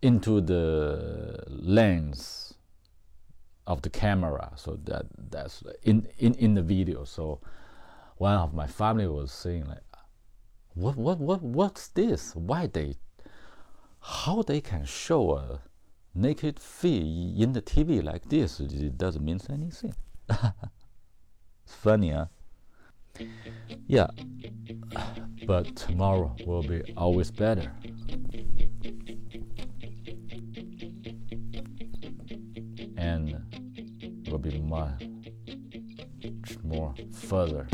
[0.00, 2.54] into the lens
[3.66, 4.52] of the camera.
[4.56, 7.04] So that that's in in in the video.
[7.04, 7.40] So
[8.16, 9.82] one of my family was saying like,
[10.74, 12.34] what what what what's this?
[12.34, 12.96] Why they
[14.00, 15.60] how they can show a
[16.14, 18.60] naked feet in the TV like this?
[18.60, 19.94] It doesn't mean anything.
[20.28, 22.26] it's funny, huh?
[23.86, 24.06] Yeah,
[25.46, 27.72] but tomorrow will be always better.
[32.96, 33.36] And
[34.28, 35.02] will be much
[36.62, 37.68] more further.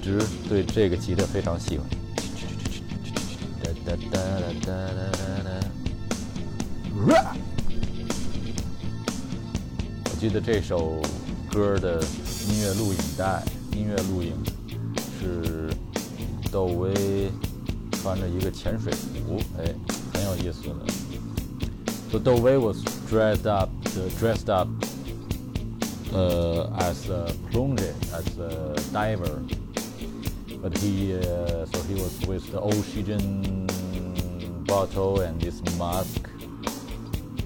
[0.00, 1.86] 一直对这个吉他非常喜欢。
[10.04, 11.02] 我记得这首
[11.52, 12.02] 歌的
[12.48, 13.42] 音乐录影带，
[13.72, 14.32] 音乐录影
[15.18, 15.68] 是
[16.50, 17.30] 窦唯
[17.92, 19.74] 穿着一个潜水服，哎，
[20.14, 20.86] 很有意思呢。
[22.10, 22.78] So, 窦唯 was
[23.10, 23.68] dressed up,
[24.18, 24.66] dressed up,
[26.10, 29.42] 呃 ,as a plunger, as a diver.
[30.62, 33.66] But he, so he was with the oxygen
[34.66, 36.28] bottle and this mask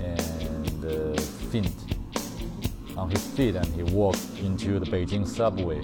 [0.01, 1.15] and uh,
[1.51, 1.73] fint
[2.97, 5.81] on his feet, and he walked into the Beijing subway.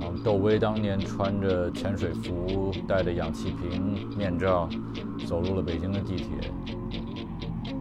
[0.00, 4.68] 然后窦唯当年穿着潜水服，戴着氧气瓶面罩，
[5.26, 6.26] 走入了北京的地铁。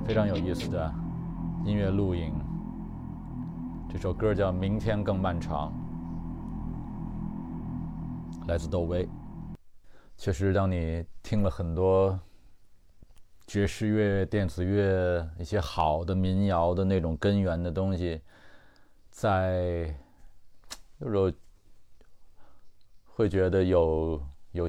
[0.08, 0.94] 非常有意思的
[1.66, 2.32] 音乐录影。
[3.92, 5.70] 这首歌叫《明天更漫长》，
[8.48, 9.08] 来自窦唯。
[10.18, 12.20] 确实，当你听了很多
[13.48, 18.22] 爵士乐、电子乐一些好的民谣的那种根源的东西，
[19.10, 19.96] 在
[21.00, 21.32] 有时候
[23.06, 24.68] 会觉得有有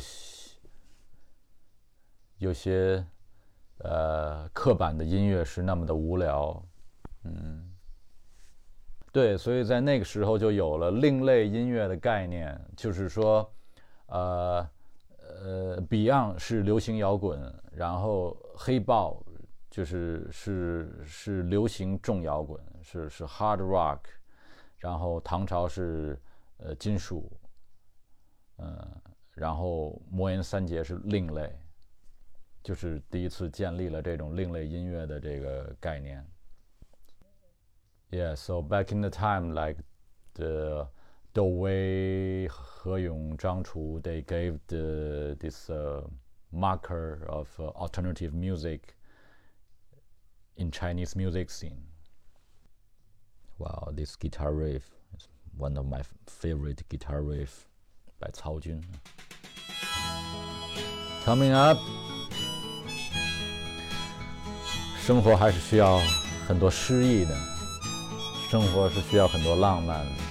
[2.39, 3.05] 有些。
[3.81, 6.67] 呃，刻板的音乐是那么的无聊，
[7.25, 7.71] 嗯，
[9.13, 13.53] 对，所以在那个时候就有了另类音乐的概念，就是说，
[14.07, 14.69] 呃
[15.19, 19.23] 呃，Beyond 是流行摇滚，然后黑豹
[19.71, 24.01] 就是是是流行重摇滚，是是 Hard Rock，
[24.79, 26.21] 然后唐朝是
[26.59, 27.31] 呃金属，
[28.59, 28.77] 嗯，
[29.33, 31.55] 然后魔岩三杰是另类。
[32.63, 36.27] 就是第一次建立了这种另类音乐的这个概念。
[38.11, 39.81] Yeah, so back in the time, like
[40.35, 40.89] the
[41.36, 42.50] Dou Wei,
[42.84, 46.02] He Yong, Zhang Chu, they gave the this uh,
[46.52, 48.96] marker of uh, alternative music
[50.58, 51.84] in Chinese music scene.
[53.58, 55.28] Wow, this guitar riff is
[55.58, 57.68] one of my favorite guitar riff
[58.20, 58.84] by Cao Jun.
[61.24, 61.78] Coming up.
[65.00, 66.00] 生活还是需要
[66.48, 67.36] 很多诗意的，
[68.50, 70.25] 生活是需要很多浪漫的。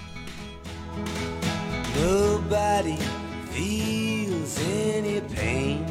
[2.02, 2.98] Nobody
[3.52, 5.86] feels any pain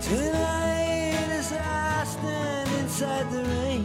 [0.00, 3.84] tonight as I stand inside the rain.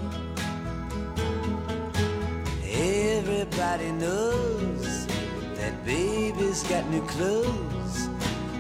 [2.63, 5.07] Everybody knows
[5.55, 8.07] that baby's got new clothes,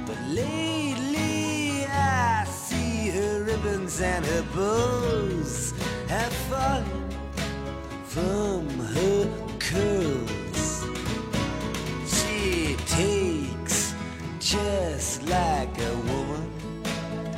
[0.05, 5.73] but lately I see her ribbons and her bows
[6.09, 7.09] have fallen
[8.03, 9.29] from her
[9.59, 10.10] curls.
[14.51, 16.51] Just like a woman.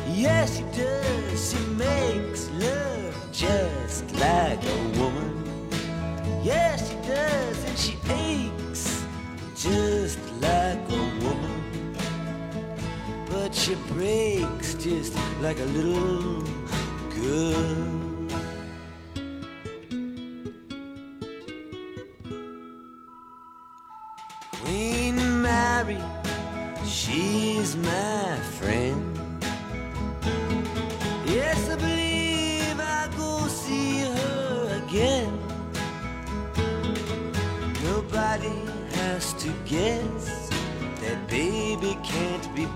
[0.07, 1.51] Yes, she does.
[1.51, 5.31] She makes love just like a woman.
[6.41, 9.05] Yes, she does, and she aches
[9.55, 11.95] just like a woman.
[13.29, 16.41] But she breaks just like a little
[17.13, 18.02] girl.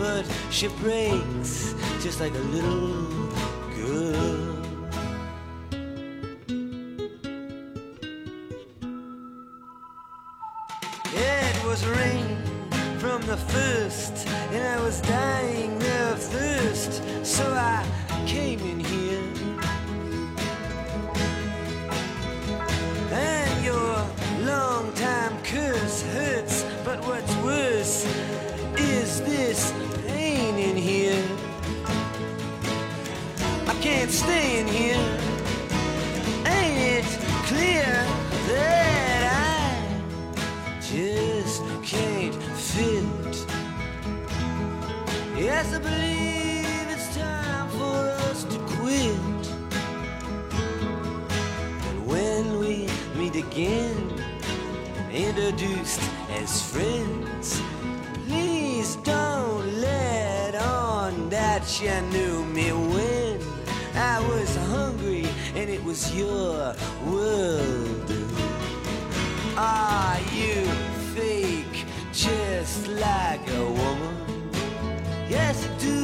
[0.00, 3.04] But she breaks just like a little
[3.76, 4.56] girl.
[11.12, 12.38] It was rain
[12.98, 17.84] from the first, and I was dying of thirst, so I
[18.26, 19.22] came in here.
[23.12, 24.06] And your
[24.46, 28.06] long time curse hurts, but what's worse
[29.10, 29.72] is this
[30.06, 31.24] pain in here?
[33.66, 35.06] I can't stay in here.
[36.56, 37.08] Ain't it
[37.50, 37.90] clear
[38.50, 39.72] that I
[40.92, 42.36] just can't
[42.68, 43.36] fit?
[45.36, 49.42] Yes, I believe it's time for us to quit.
[51.88, 52.86] And when we
[53.18, 53.96] meet again,
[55.10, 56.02] introduced
[56.38, 57.60] as friends.
[61.60, 63.38] That you knew me when
[63.94, 66.74] I was hungry and it was your
[67.04, 68.12] world.
[69.58, 70.64] Are you
[71.14, 74.16] fake just like a woman?
[75.28, 75.96] Yes, do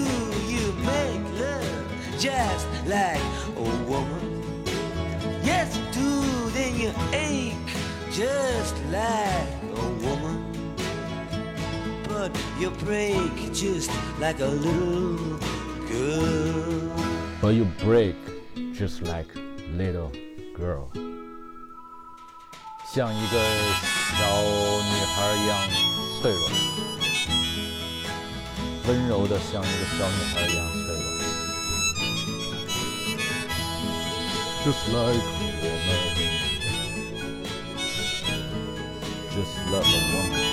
[0.53, 3.23] you make love just like
[3.57, 4.43] a woman?
[5.43, 7.57] Yes, do then you ache
[8.11, 9.56] just like.
[12.26, 13.90] But you break just
[14.20, 15.40] like a little
[15.88, 16.92] girl.
[17.42, 18.16] But you break
[18.74, 19.28] just like
[19.76, 20.12] little
[20.56, 20.90] girl，
[22.94, 23.38] 像一个
[24.18, 24.20] 小
[24.84, 25.58] 女孩一样
[26.22, 26.50] 脆弱，
[28.88, 31.02] 温柔的像一个小女孩一样脆弱。
[34.64, 36.04] Just like a woman,
[39.32, 40.45] just like a woman.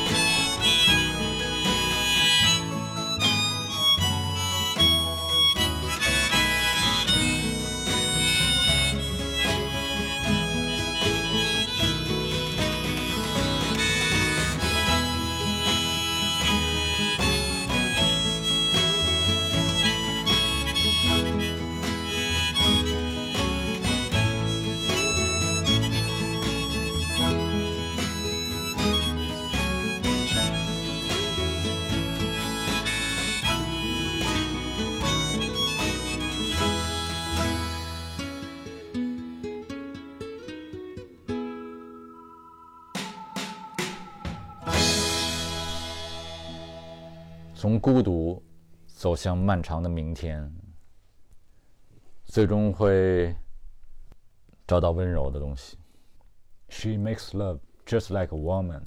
[47.84, 48.42] 孤独
[48.88, 50.50] 走向漫长的明天，
[52.24, 53.36] 最终会
[54.66, 55.78] 找到温柔的东西。
[56.70, 58.86] She makes love just like a woman.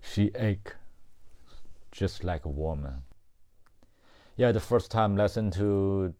[0.00, 0.76] She ache
[1.90, 3.02] just like a woman.
[4.36, 6.14] Yeah, the first time listen to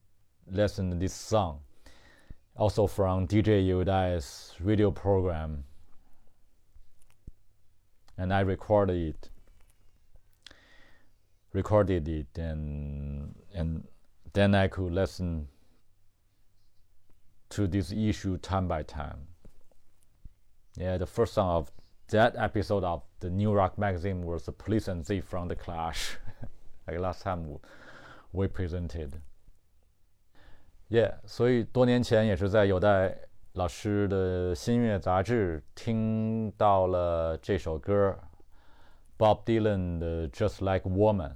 [0.50, 1.60] listen to this song,
[2.56, 5.62] also from DJ Youdai's radio program,
[8.16, 9.30] and I recorded it
[11.53, 13.87] recorded it and and
[14.33, 15.49] then I could listen
[17.51, 19.29] to this issue time by time.
[20.77, 21.73] Yeah, the first song of
[22.11, 26.16] that episode of the New Rock magazine was the Police and Z from the Clash,
[26.87, 27.59] like last time
[28.33, 29.20] we presented.
[30.89, 33.16] Yeah, so Yeah，所以多年前也是在有待
[33.53, 38.19] 老师的新月杂志听到了这首歌，
[39.19, 41.31] ，Bob Dylan 的《Just Like Woman》。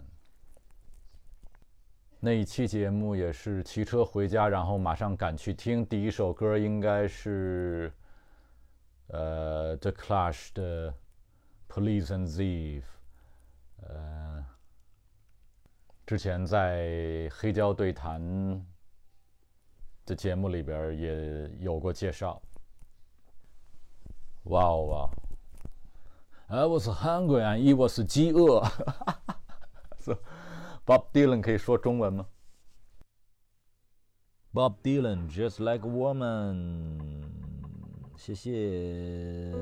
[2.21, 5.85] 那一期节目也是骑车回家，然后马上赶去听。
[5.85, 7.93] 第一首歌应该是，
[9.09, 10.93] 呃，The Clash 的
[11.69, 12.83] 《Police and Thief》。
[13.89, 14.47] 呃，
[16.07, 18.65] 之前在黑胶对谈
[20.07, 22.41] 的节目里边也有过介绍。
[24.45, 25.11] 哇哦哇
[26.52, 28.64] ！I was hungry and it was 饥饿。
[30.00, 30.18] so,
[30.86, 32.28] Bob Dylan 可以说中文吗？
[34.54, 37.00] Bob Dylan just like a woman，
[38.16, 39.54] 谢谢。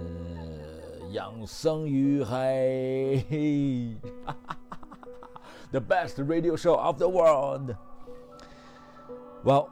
[1.12, 3.24] 养生于海，
[5.72, 7.76] the best radio show of the world.
[9.44, 9.70] Well,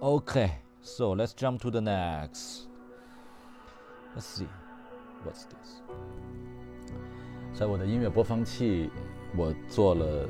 [0.00, 2.68] okay, so let's jump to the next.
[4.14, 4.48] Let's see,
[5.24, 5.82] what's this?
[7.57, 8.87] 在我的音乐播放器，
[9.35, 10.29] 我做了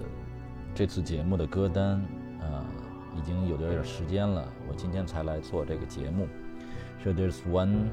[0.74, 1.96] 这次节目的歌单
[2.40, 2.64] 啊，
[3.18, 4.48] 已经有点点时间了。
[4.66, 6.26] 我今天才来做这个节目。
[7.04, 7.90] So there's one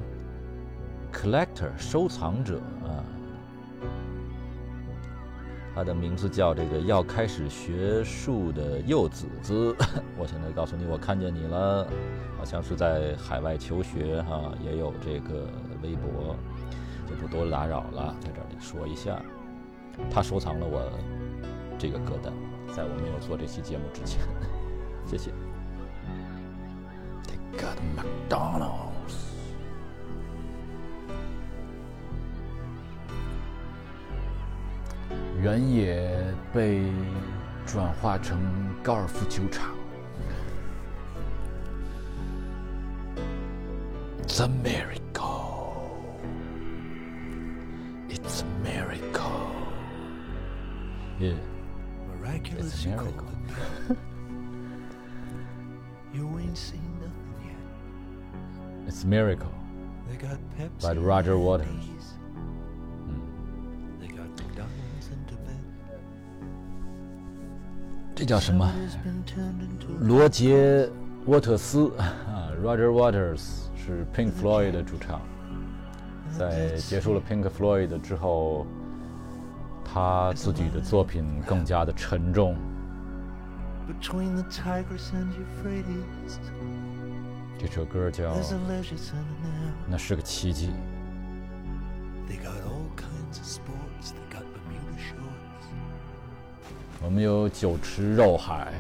[1.13, 3.03] collector 收藏者啊，
[5.75, 9.75] 他的名字叫这个要开始学术的柚子子。
[10.17, 11.85] 我现在告诉你，我看见你了，
[12.39, 15.49] 好像是在海外求学哈，也有这个
[15.83, 16.37] 微博，
[17.09, 19.21] 就不多打扰了，在这里说一下，
[20.11, 20.91] 他收藏了我
[21.79, 22.33] 这个歌单。
[22.75, 24.21] 在我没有做这期节目之前，
[25.07, 25.31] 谢谢。
[27.23, 29.15] They got McDonald's。
[35.41, 36.83] 原野被
[37.65, 38.41] 转化成
[38.83, 39.73] 高尔夫球场。
[44.27, 45.54] It's a miracle.
[48.14, 49.52] It's a miracle.
[51.20, 51.34] Yeah,
[52.18, 53.14] Miraculous It's a you miracle.
[53.14, 53.30] call
[53.90, 53.98] it.
[56.14, 58.88] you ain't seen nothing yet.
[58.88, 59.52] it's a miracle.
[60.10, 60.82] They got Pepsi.
[60.82, 61.68] By Roger and Waters.
[61.68, 62.14] Lay's.
[64.00, 65.60] They got McDonald's in Tibet.
[68.16, 68.66] 这叫什么？
[68.66, 70.90] Has been turned into 罗杰·
[71.26, 75.22] 沃特斯啊，Roger Waters 是 Pink Floyd 的主唱。
[76.39, 78.67] 在结束了 Pink Floyd 之后，
[79.85, 82.57] 他自己的作品更加的沉重。
[83.87, 86.39] between the Tigris and Euphrates.
[87.59, 88.35] 这首歌叫《.
[89.87, 90.69] 那是个奇迹》。
[92.43, 94.13] Got all kinds of sports.
[94.13, 95.69] They got Bermuda shorts.
[97.03, 98.73] 我们有酒池肉海，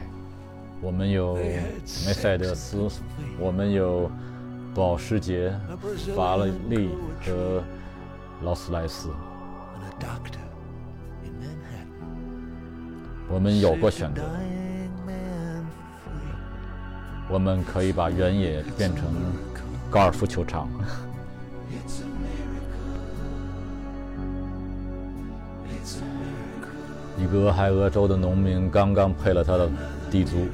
[0.82, 2.88] 我们有梅赛德斯，
[3.38, 4.10] 我们有
[4.74, 5.54] 保时捷
[6.16, 6.90] 法拉利
[7.24, 7.62] 和
[8.42, 9.08] 劳斯莱斯。
[13.28, 14.22] 我们有过选择。
[17.30, 19.04] 我们可以把原野变成
[19.90, 20.68] 高尔夫球场。
[27.16, 29.70] 一个俄亥俄州的农民刚刚配了他的
[30.10, 30.46] 地租。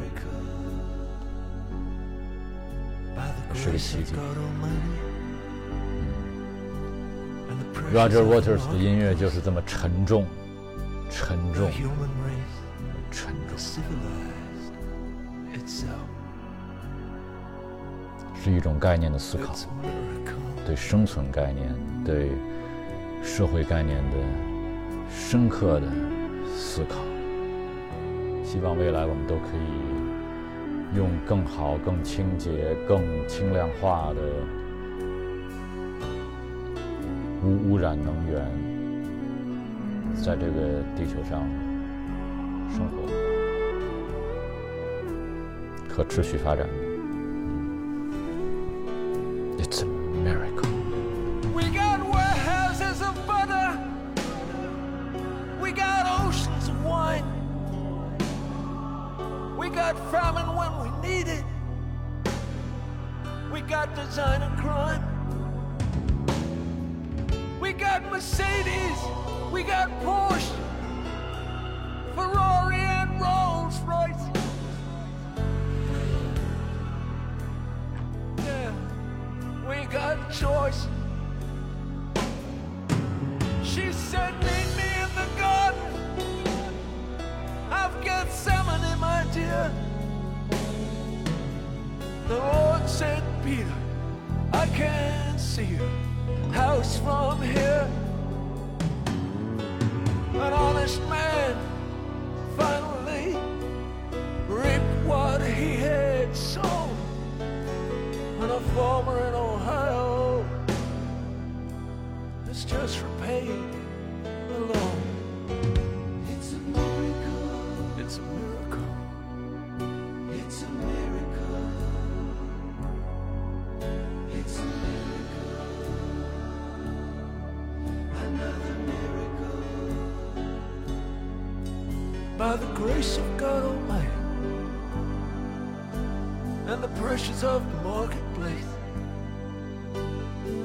[3.70, 4.14] 这细节
[7.94, 10.26] ，Roger Waters 的音乐就是这么沉重
[11.08, 11.70] 沉重
[13.12, 13.56] 沉重。
[18.42, 19.54] 是一种概念的思考，
[20.66, 21.72] 对生存概念，
[22.04, 22.32] 对
[23.22, 24.16] 社会概念的
[25.14, 25.86] 深刻的
[26.56, 26.96] 思考。
[28.42, 29.99] 希望未来我们都可以。
[30.96, 34.20] 用更好、更清洁、更轻量化的
[37.44, 38.44] 无污染能源，
[40.14, 41.48] 在这个地球上
[42.70, 43.06] 生活，
[45.88, 46.89] 可持续发展。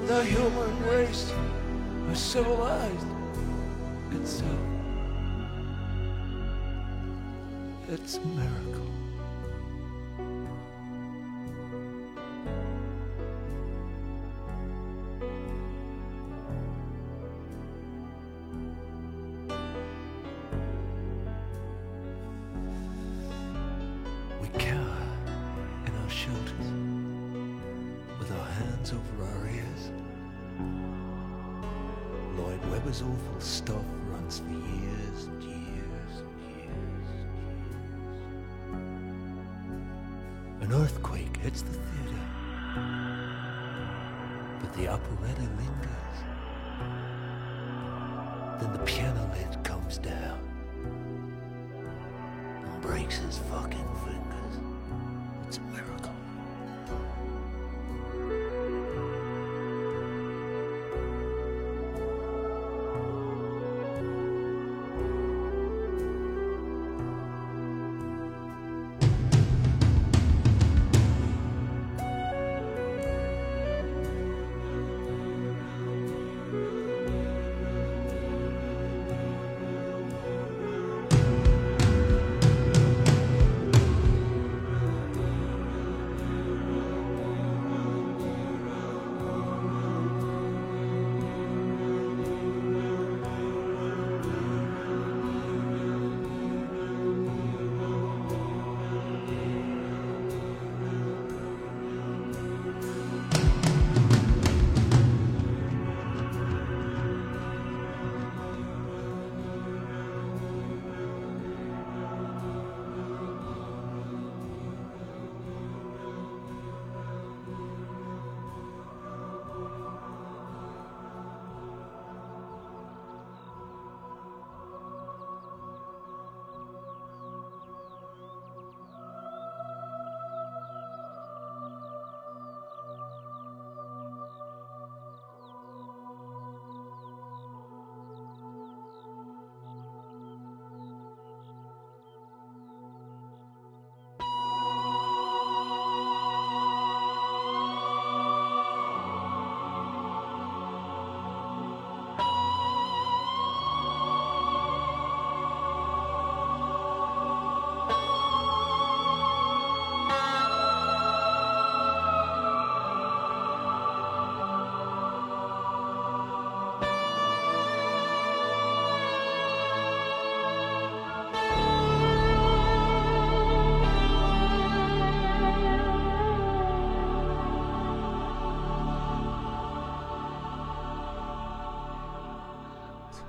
[0.07, 1.34] The human race
[2.10, 3.07] has civilized
[4.11, 4.60] itself.
[7.90, 8.94] It's a miracle.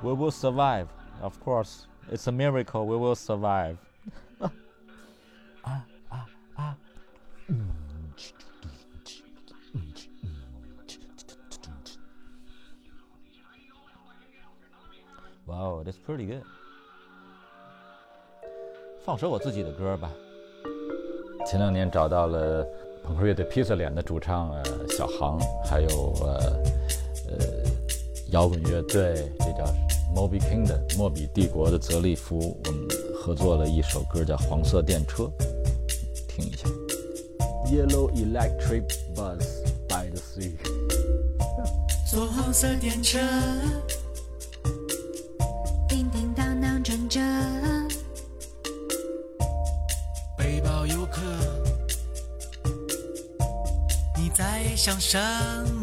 [0.03, 0.87] We will survive.
[1.21, 2.87] Of course, it's a miracle.
[2.87, 3.79] We will survive.
[15.47, 16.43] 哇哦，That's pretty good。
[19.05, 20.11] 放首我自己的歌吧。
[21.47, 22.67] 前两年找到了
[23.05, 26.37] 朋克乐队披萨脸的主唱呃小航，还有呃
[27.29, 27.37] 呃
[28.33, 29.65] 摇滚乐队这叫
[30.17, 35.25] Moby Kingdom 莫比帝国的泽利夫，我们合作了一首歌叫《黄色电车》，
[36.27, 36.67] 听一下。
[37.67, 39.45] Yellow Electric Bus
[39.87, 40.55] by the Sea。
[42.11, 43.19] 坐黄色电车，
[45.87, 47.21] 叮叮当当转着，
[50.39, 51.21] 背包游客，
[54.17, 55.19] 你在想什
[55.75, 55.76] 么？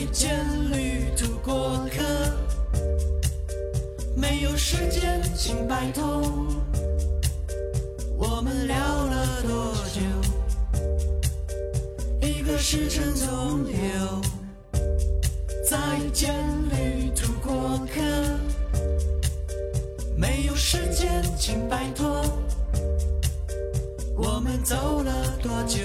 [0.00, 0.34] 再见，
[0.72, 2.02] 旅途过客，
[4.16, 6.22] 没有时间，请拜托。
[8.16, 10.00] 我们聊了多久？
[12.26, 14.22] 一个时辰总有。
[15.68, 15.78] 再
[16.14, 16.34] 见，
[16.70, 18.00] 旅途过客，
[20.16, 22.24] 没有时间，请拜托。
[24.16, 25.80] 我们走了多久？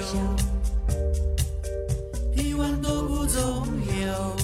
[3.25, 3.67] 总
[4.01, 4.35] 有。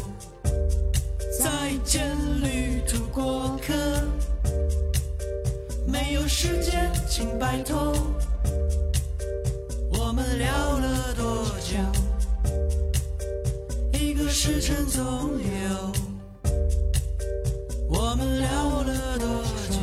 [1.39, 3.73] 再见，旅途过客，
[5.87, 7.93] 没有时间，请拜托。
[9.93, 11.77] 我们聊了多久？
[13.93, 15.91] 一个时辰总有。
[17.89, 19.79] 我们聊了多久？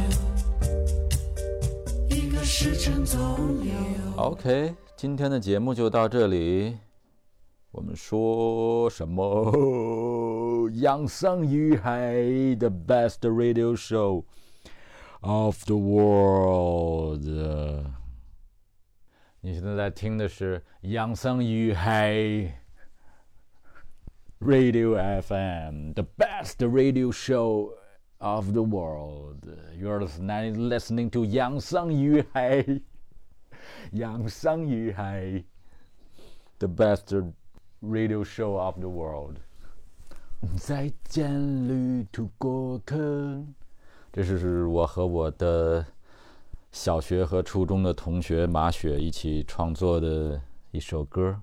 [2.09, 3.19] 一个时辰总
[3.65, 3.73] 有。
[4.16, 6.77] OK，今天的节目就到这里。
[7.72, 10.69] 我们说什么？
[10.76, 12.14] 养生于海，
[12.56, 14.23] the best radio show
[15.22, 17.23] of the world。
[19.41, 22.14] 你现在在听的是养生于海
[24.40, 27.73] Radio FM, the best radio show
[28.19, 29.45] of the world.
[29.76, 32.81] You're listening listening to 养生于海。
[33.94, 35.44] 养生于海，
[36.60, 37.34] the best
[37.80, 39.36] Radio show of the world。
[40.56, 43.42] 再见，旅途过客。
[44.12, 45.84] 这是我和我的
[46.72, 50.40] 小学和初中的同学马雪一起创作的
[50.70, 51.40] 一首歌。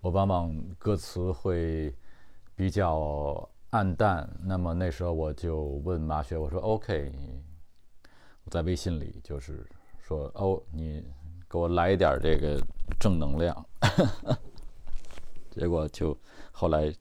[0.00, 1.94] 我往往歌词会
[2.54, 7.12] 比较暗淡，那么那时候我就问马雪，我说 OK，
[8.44, 9.64] 我在微信里就是
[10.00, 11.04] 说哦，你
[11.48, 12.60] 给我来一点这个
[12.98, 13.66] 正能量。
[15.51, 16.17] 结果就
[16.51, 16.93] 后来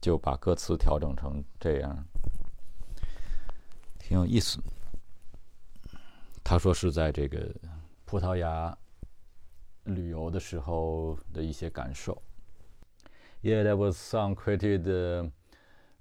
[0.00, 2.04] 就把歌词调整成这样，
[3.98, 4.60] 挺有意思。
[6.42, 7.54] 他说是在这个
[8.04, 8.76] 葡萄牙
[9.84, 12.22] 旅游的时候的一些感受。
[13.42, 15.30] Yeah, that was song created uh,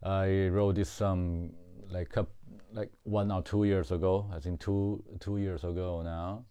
[0.02, 1.52] I wrote this song
[1.90, 2.30] like up,
[2.72, 4.30] like one or two years ago.
[4.32, 6.44] I think two two years ago now,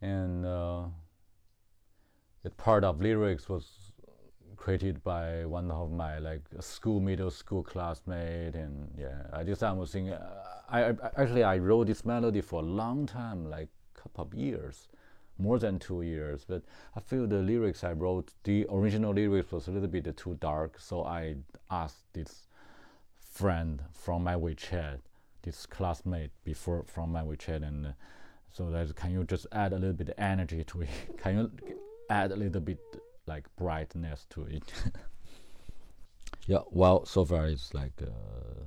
[0.00, 0.88] and uh,
[2.42, 3.83] that part of lyrics was
[4.55, 9.71] created by one of my like school middle school classmate and yeah i just i
[9.71, 10.13] was thinking
[10.69, 14.87] I, I actually i wrote this melody for a long time like couple of years
[15.37, 16.63] more than two years but
[16.95, 20.79] i feel the lyrics i wrote the original lyrics was a little bit too dark
[20.79, 21.35] so i
[21.69, 22.47] asked this
[23.19, 24.99] friend from my wechat
[25.41, 27.91] this classmate before from my wechat and uh,
[28.55, 30.89] so that can you just add a little bit of energy to it?
[31.17, 31.51] Can you
[32.09, 32.79] add a little bit
[33.26, 34.72] like brightness to it.
[36.46, 38.64] yeah, well, so far it's like uh,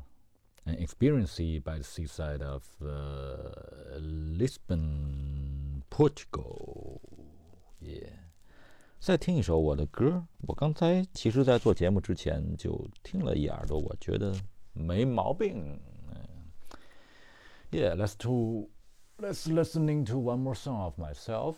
[0.65, 7.01] an experience by the seaside of uh, Lisbon, Portugal.
[7.81, 8.19] Yeah.
[8.99, 14.33] 再听一首我的歌，我刚才其实，在做节目之前就听了一耳朵，我觉得
[14.71, 15.77] 没毛病。
[17.69, 18.69] Yeah, let's to
[19.17, 21.55] let's listening to one more song of myself.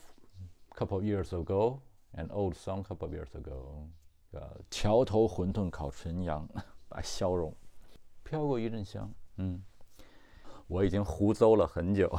[0.72, 1.82] A couple of years ago,
[2.15, 3.87] an old song a couple of years ago，
[4.32, 6.47] 呃，桥头馄饨烤全羊，
[6.89, 7.55] 把笑容
[8.23, 9.11] 飘过一阵香。
[9.37, 9.62] 嗯，
[10.66, 12.11] 我已经胡诌了很久，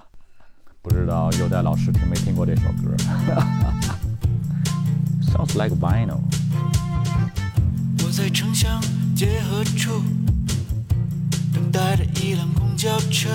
[0.82, 2.96] 不知道优代老师听没听过这首歌？
[5.22, 6.20] Sounds like vinyl。
[8.04, 8.82] 我在城乡
[9.16, 10.02] 结合处
[11.54, 13.30] 等待着一辆公交车，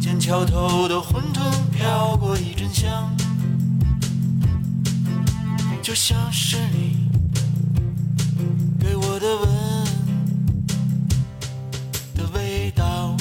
[0.00, 3.10] 见桥头的馄饨飘过一阵香。
[5.82, 7.10] 就像是你
[8.78, 9.48] 给我的吻
[12.14, 13.16] 的味道。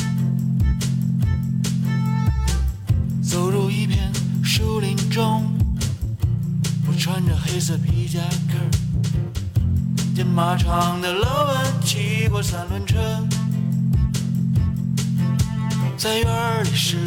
[3.23, 4.13] 走入一片
[4.43, 5.43] 树林中，
[6.88, 8.59] 我穿着黑色皮夹克，
[10.15, 13.27] 见马场的老板骑过三轮车，
[15.97, 16.97] 在院里时，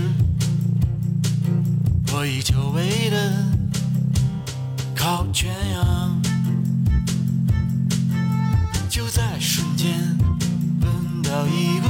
[2.13, 3.54] 我已久违的。
[5.05, 6.23] 烤全羊，
[8.89, 9.93] 就在瞬间
[10.81, 11.89] 闻到一股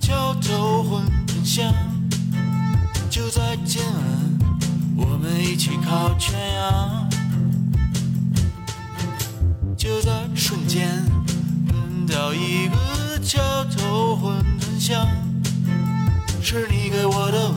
[0.00, 1.72] 桥头馄饨香。
[3.08, 3.94] 就在今晚，
[4.96, 7.08] 我们一起烤全羊。
[9.76, 10.88] 就在瞬间
[11.68, 12.74] 闻到一股
[13.22, 15.06] 桥头馄饨香，
[16.42, 17.56] 是你给我的吻，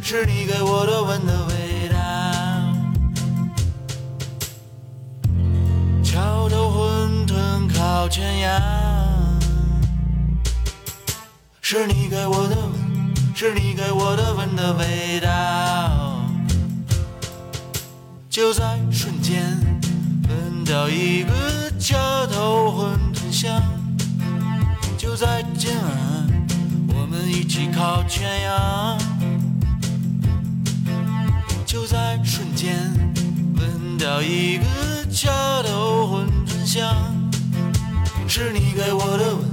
[0.00, 1.65] 是你给我的吻的味
[8.06, 8.62] 烤全羊，
[11.60, 16.22] 是你给我的吻，是你给我的吻的味道。
[18.30, 19.42] 就在瞬间，
[20.28, 23.60] 闻到一个桥头馄饨香。
[24.96, 26.46] 就在今晚，
[26.86, 28.98] 我们一起烤全羊。
[31.66, 32.76] 就在瞬间，
[33.56, 34.64] 闻到一个
[35.10, 35.28] 桥
[35.64, 36.94] 头馄饨香，
[38.28, 39.44] 是你给我的吻，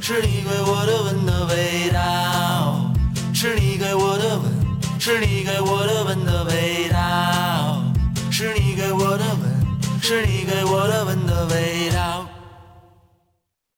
[0.00, 2.92] 是你给我的吻的味道，
[3.32, 4.52] 是你给我的吻，
[4.98, 7.82] 是你给我的吻的味道，
[8.30, 11.95] 是你给我的吻，是你给我的吻的味道。